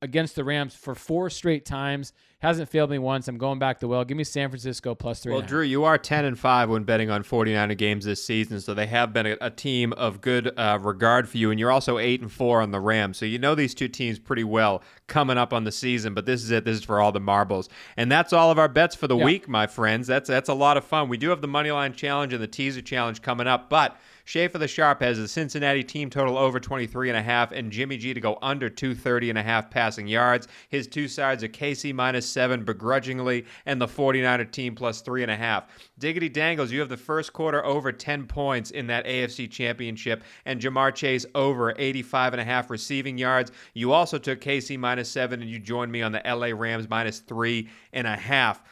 [0.00, 2.12] against the Rams for four straight times.
[2.40, 3.26] Hasn't failed me once.
[3.26, 4.04] I'm going back to well.
[4.04, 5.32] Give me San Francisco plus three.
[5.32, 8.74] Well, Drew, you are 10 and 5 when betting on 49er games this season, so
[8.74, 11.98] they have been a, a team of good uh, regard for you, and you're also
[11.98, 13.18] 8 and 4 on the Rams.
[13.18, 16.44] So you know these two teams pretty well coming up on the season, but this
[16.44, 16.64] is it.
[16.64, 17.68] This is for all the marbles.
[17.96, 19.24] And that's all of our bets for the yeah.
[19.24, 20.06] week, my friends.
[20.06, 21.08] That's that's a lot of fun.
[21.08, 23.96] We do have the money line challenge and the teaser challenge coming up, but
[24.28, 27.96] Schaefer the Sharp has the Cincinnati team total over 23 and a half and Jimmy
[27.96, 30.48] G to go under 230 and a half passing yards.
[30.68, 35.30] His two sides are KC minus seven begrudgingly and the 49er team plus three and
[35.30, 35.68] a half.
[35.98, 40.60] Diggity Dangles, you have the first quarter over 10 points in that AFC championship and
[40.60, 43.50] Ja'Marr Chase over 85 and a half receiving yards.
[43.72, 47.20] You also took KC minus seven and you joined me on the LA Rams minus
[47.20, 48.62] three and a half.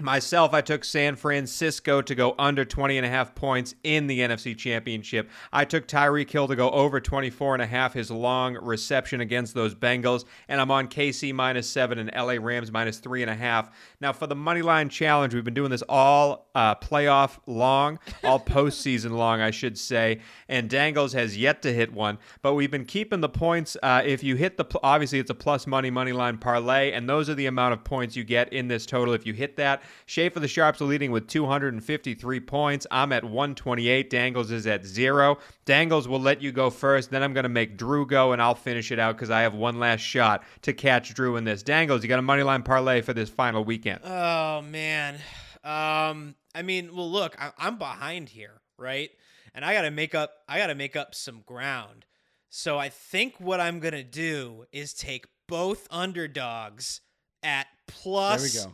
[0.00, 4.20] Myself, I took San Francisco to go under 20 and a half points in the
[4.20, 5.28] NFC Championship.
[5.52, 9.54] I took Tyreek Hill to go over 24 and a half, his long reception against
[9.54, 10.24] those Bengals.
[10.46, 13.70] And I'm on KC minus seven and LA Rams minus three and a half.
[14.00, 18.38] Now, for the money line challenge, we've been doing this all uh, playoff long, all
[18.44, 20.20] postseason long, I should say.
[20.48, 23.76] And Dangles has yet to hit one, but we've been keeping the points.
[23.82, 27.28] Uh, if you hit the, obviously, it's a plus money money line parlay, and those
[27.28, 29.14] are the amount of points you get in this total.
[29.14, 32.86] If you hit that, Schaefer the Sharps are leading with 253 points.
[32.90, 34.10] I'm at 128.
[34.10, 35.38] Dangles is at zero.
[35.64, 37.10] Dangles will let you go first.
[37.10, 39.54] Then I'm going to make Drew go, and I'll finish it out because I have
[39.54, 41.62] one last shot to catch Drew in this.
[41.62, 44.00] Dangles, you got a money line parlay for this final weekend.
[44.04, 45.16] Oh man.
[45.64, 49.10] Um, I mean, well, look, I, I'm behind here, right?
[49.54, 50.32] And I got to make up.
[50.48, 52.04] I got to make up some ground.
[52.50, 57.00] So I think what I'm gonna do is take both underdogs
[57.42, 58.66] at plus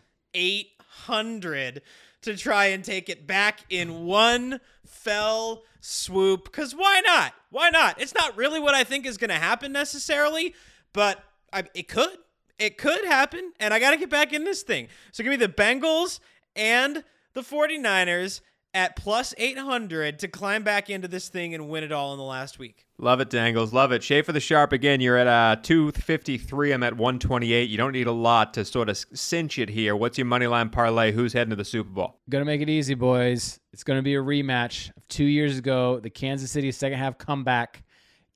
[1.03, 1.82] 800
[2.22, 6.45] to try and take it back in one fell swoop.
[6.45, 7.34] Because why not?
[7.51, 8.01] Why not?
[8.01, 10.55] It's not really what I think is going to happen necessarily,
[10.92, 11.22] but
[11.53, 12.18] I, it could.
[12.59, 14.86] It could happen, and I got to get back in this thing.
[15.11, 16.20] So give me the Bengals
[16.55, 17.03] and
[17.34, 18.40] the 49ers
[18.74, 22.24] at plus 800 to climb back into this thing and win it all in the
[22.24, 22.86] last week.
[22.98, 23.72] Love it, Dangles.
[23.72, 24.02] Love it.
[24.02, 26.72] Schaefer the Sharp, again, you're at uh, 253.
[26.72, 27.70] I'm at 128.
[27.70, 29.94] You don't need a lot to sort of cinch it here.
[29.94, 31.12] What's your money line parlay?
[31.12, 32.18] Who's heading to the Super Bowl?
[32.28, 33.60] Gonna make it easy, boys.
[33.72, 37.84] It's gonna be a rematch of two years ago, the Kansas City second half comeback.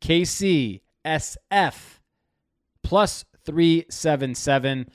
[0.00, 1.98] KC SF
[2.82, 4.88] plus 377.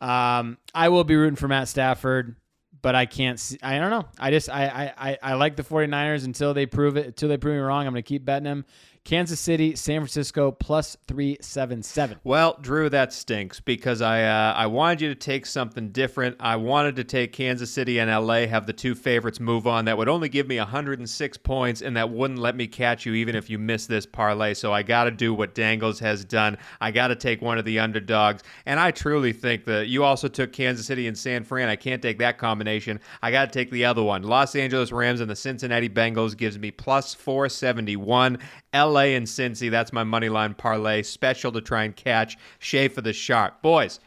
[0.00, 2.36] Um, I will be rooting for Matt Stafford
[2.84, 3.58] but I can't see.
[3.62, 4.04] I don't know.
[4.18, 7.06] I just I I I like the 49ers until they prove it.
[7.06, 8.66] Until they prove me wrong, I'm going to keep betting them.
[9.04, 12.20] Kansas City, San Francisco plus 377.
[12.24, 16.36] Well, Drew, that stinks because I uh, I wanted you to take something different.
[16.40, 19.84] I wanted to take Kansas City and LA, have the two favorites move on.
[19.84, 23.36] That would only give me 106 points, and that wouldn't let me catch you even
[23.36, 24.54] if you miss this parlay.
[24.54, 26.56] So I got to do what Dangles has done.
[26.80, 28.42] I got to take one of the underdogs.
[28.64, 31.68] And I truly think that you also took Kansas City and San Fran.
[31.68, 33.00] I can't take that combination.
[33.20, 34.22] I got to take the other one.
[34.22, 38.38] Los Angeles Rams and the Cincinnati Bengals gives me plus 471.
[38.74, 39.70] LA and Cincy.
[39.70, 43.62] That's my money line parlay special to try and catch Schaefer the Sharp.
[43.62, 44.00] Boys,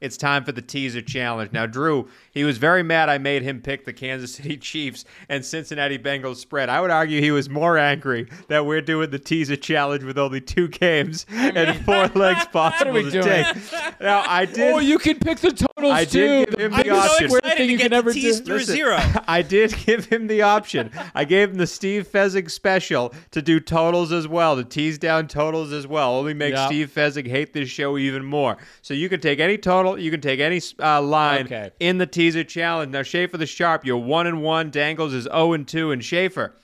[0.00, 1.52] it's time for the teaser challenge.
[1.52, 5.44] Now, Drew, he was very mad I made him pick the Kansas City Chiefs and
[5.44, 6.68] Cincinnati Bengals spread.
[6.68, 10.40] I would argue he was more angry that we're doing the teaser challenge with only
[10.40, 13.24] two games and four legs possible to doing?
[13.24, 13.56] take.
[14.00, 14.74] Now, I did.
[14.74, 16.18] Oh, you can pick the totals I too.
[16.44, 17.30] did give him the I'm option.
[17.30, 18.98] so excited to get the tease through Listen, zero.
[19.28, 20.90] I did give him the option.
[21.14, 25.28] I gave him the Steve Fezzik special to do totals as well, to tease down
[25.28, 26.14] totals as well.
[26.16, 26.66] Only make Yep.
[26.68, 28.56] Steve Fezzik hate this show even more.
[28.82, 31.70] So you can take any total, you can take any uh, line Okay.
[31.80, 32.92] in the teaser challenge.
[32.92, 34.70] Now Schaefer the Sharp, you're one and one.
[34.70, 36.54] Dangles is zero and two, and Schaefer,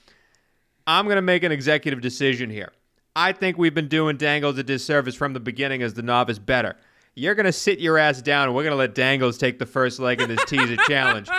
[0.87, 2.71] I'm gonna make an executive decision here.
[3.15, 6.77] I think we've been doing Dangles a disservice from the beginning as the novice bettor.
[7.13, 10.21] You're gonna sit your ass down, and we're gonna let Dangles take the first leg
[10.21, 11.29] of this teaser challenge,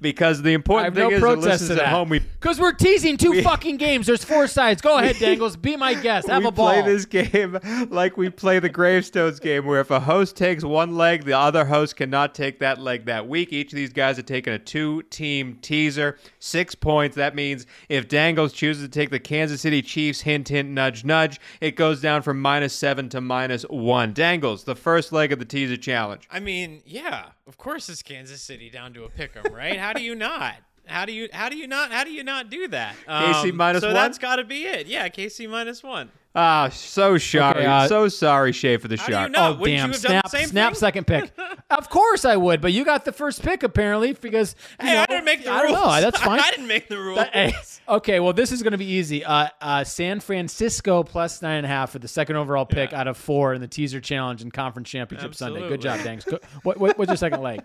[0.00, 2.08] because the important thing no is the listeners at home.
[2.08, 4.08] We Because we're teasing two fucking games.
[4.08, 4.82] There's four sides.
[4.82, 5.56] Go ahead, Dangles.
[5.56, 6.26] Be my guest.
[6.26, 6.70] Have a ball.
[6.70, 7.56] play this game
[7.88, 11.66] like we play the gravestones game, where if a host takes one leg, the other
[11.66, 13.52] host cannot take that leg that week.
[13.52, 17.14] Each of these guys are taking a two-team teaser, six points.
[17.14, 21.38] That means if Dangles chooses to take the Kansas City Chiefs, hint, hint, nudge, nudge,
[21.60, 24.12] it goes down from minus seven to minus one.
[24.12, 26.28] Dangles, the first leg of the teaser challenge.
[26.30, 29.78] I mean, yeah, of course it's Kansas City down to a pick 'em, right?
[29.78, 30.54] How do you not?
[30.86, 32.96] How do you how do you not how do you not do that?
[33.06, 33.94] KC um, minus so one.
[33.96, 34.86] So that's got to be it.
[34.86, 36.10] Yeah, KC minus one.
[36.34, 37.58] Ah, so sorry.
[37.60, 39.30] Okay, uh, so sorry, Shay, for the shot.
[39.36, 39.92] Oh, damn.
[39.92, 41.30] snap, snap second pick.
[41.70, 44.56] of course I would, but you got the first pick, apparently, because.
[44.80, 45.60] Hey, know, I didn't make the rules.
[45.60, 46.00] I don't know.
[46.00, 46.40] That's fine.
[46.40, 47.18] I didn't make the rules.
[47.18, 47.54] That, hey,
[47.92, 49.24] okay, well, this is going to be easy.
[49.24, 53.00] Uh, uh, San Francisco plus nine and a half for the second overall pick yeah.
[53.00, 55.60] out of four in the teaser challenge and conference championship Absolutely.
[55.60, 55.74] Sunday.
[55.74, 56.24] Good job, Dangs.
[56.62, 57.62] what, what, what's your second leg?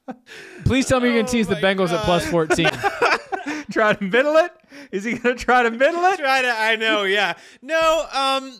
[0.64, 2.00] Please tell me you're going to oh tease the Bengals God.
[2.00, 2.66] at plus 14.
[3.70, 4.52] try to middle it?
[4.90, 6.18] Is he going to try to middle it?
[6.18, 7.34] Try to, I know, yeah.
[7.60, 8.58] No, um,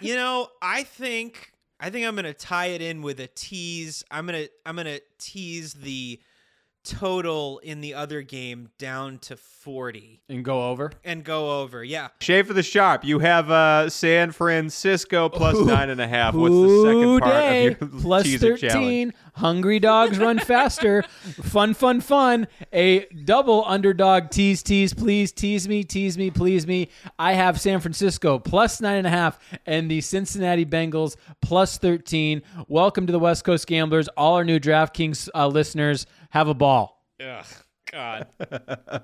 [0.00, 4.02] you know, I think I think I'm gonna tie it in with a tease.
[4.10, 6.20] I'm gonna I'm gonna tease the
[6.84, 10.92] total in the other game down to 40 and go over?
[11.04, 12.08] And go over yeah.
[12.20, 15.66] Schaefer the sharp you have uh san francisco plus Ooh.
[15.66, 16.34] nine and a half.
[16.34, 17.66] What's the second part day.
[17.66, 19.14] of your plus 13 challenge?
[19.34, 21.02] hungry dogs run faster.
[21.42, 22.48] Fun fun fun.
[22.72, 24.30] A double underdog.
[24.30, 26.88] Tease tease please tease me tease me please me.
[27.18, 32.42] I have san francisco plus nine and a half and the cincinnati bengals plus 13
[32.68, 37.04] welcome to the west coast gamblers all our new draftkings uh, listeners have a ball.
[37.20, 37.44] Ugh.
[37.90, 38.26] God.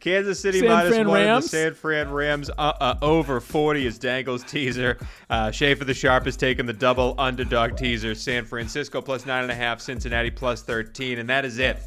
[0.00, 1.44] Kansas City San minus Fran one Rams?
[1.44, 4.98] the San Fran Rams uh, uh, over 40 is Dangle's teaser.
[5.30, 8.14] Uh, Schaefer the Sharp has taken the double underdog teaser.
[8.14, 11.18] San Francisco plus 9.5, Cincinnati plus 13.
[11.18, 11.78] And that is it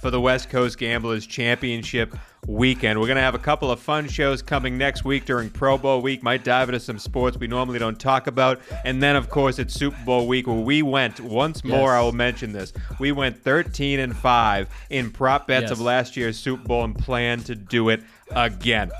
[0.00, 2.14] for the West Coast Gamblers Championship
[2.48, 2.98] weekend.
[2.98, 6.00] We're going to have a couple of fun shows coming next week during Pro Bowl
[6.00, 6.22] week.
[6.22, 8.60] Might dive into some sports we normally don't talk about.
[8.84, 11.98] And then, of course, it's Super Bowl week where we went, once more, yes.
[11.98, 12.72] I will mention this.
[12.98, 15.70] We went 13 and 5 in prop bets yes.
[15.70, 18.90] of last year's Super Bowl and plan to do it again.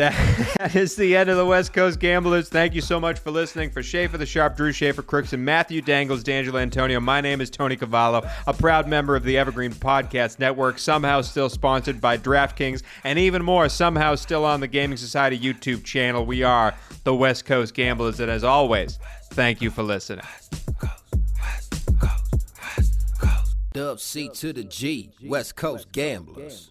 [0.58, 2.48] That is the end of the West Coast Gamblers.
[2.48, 3.70] Thank you so much for listening.
[3.70, 7.50] For Schaefer the Sharp, Drew Schaefer, Crooks, and Matthew Dangles, D'Angelo Antonio, my name is
[7.50, 12.82] Tony Cavallo, a proud member of the Evergreen Podcast Network, somehow still sponsored by DraftKings,
[13.04, 16.24] and even more, somehow still on the Gaming Society YouTube channel.
[16.24, 16.74] We are
[17.04, 18.98] the West Coast Gamblers, and as always,
[19.32, 20.24] thank you for listening.
[23.72, 26.70] Dub C to the G, West Coast Gamblers.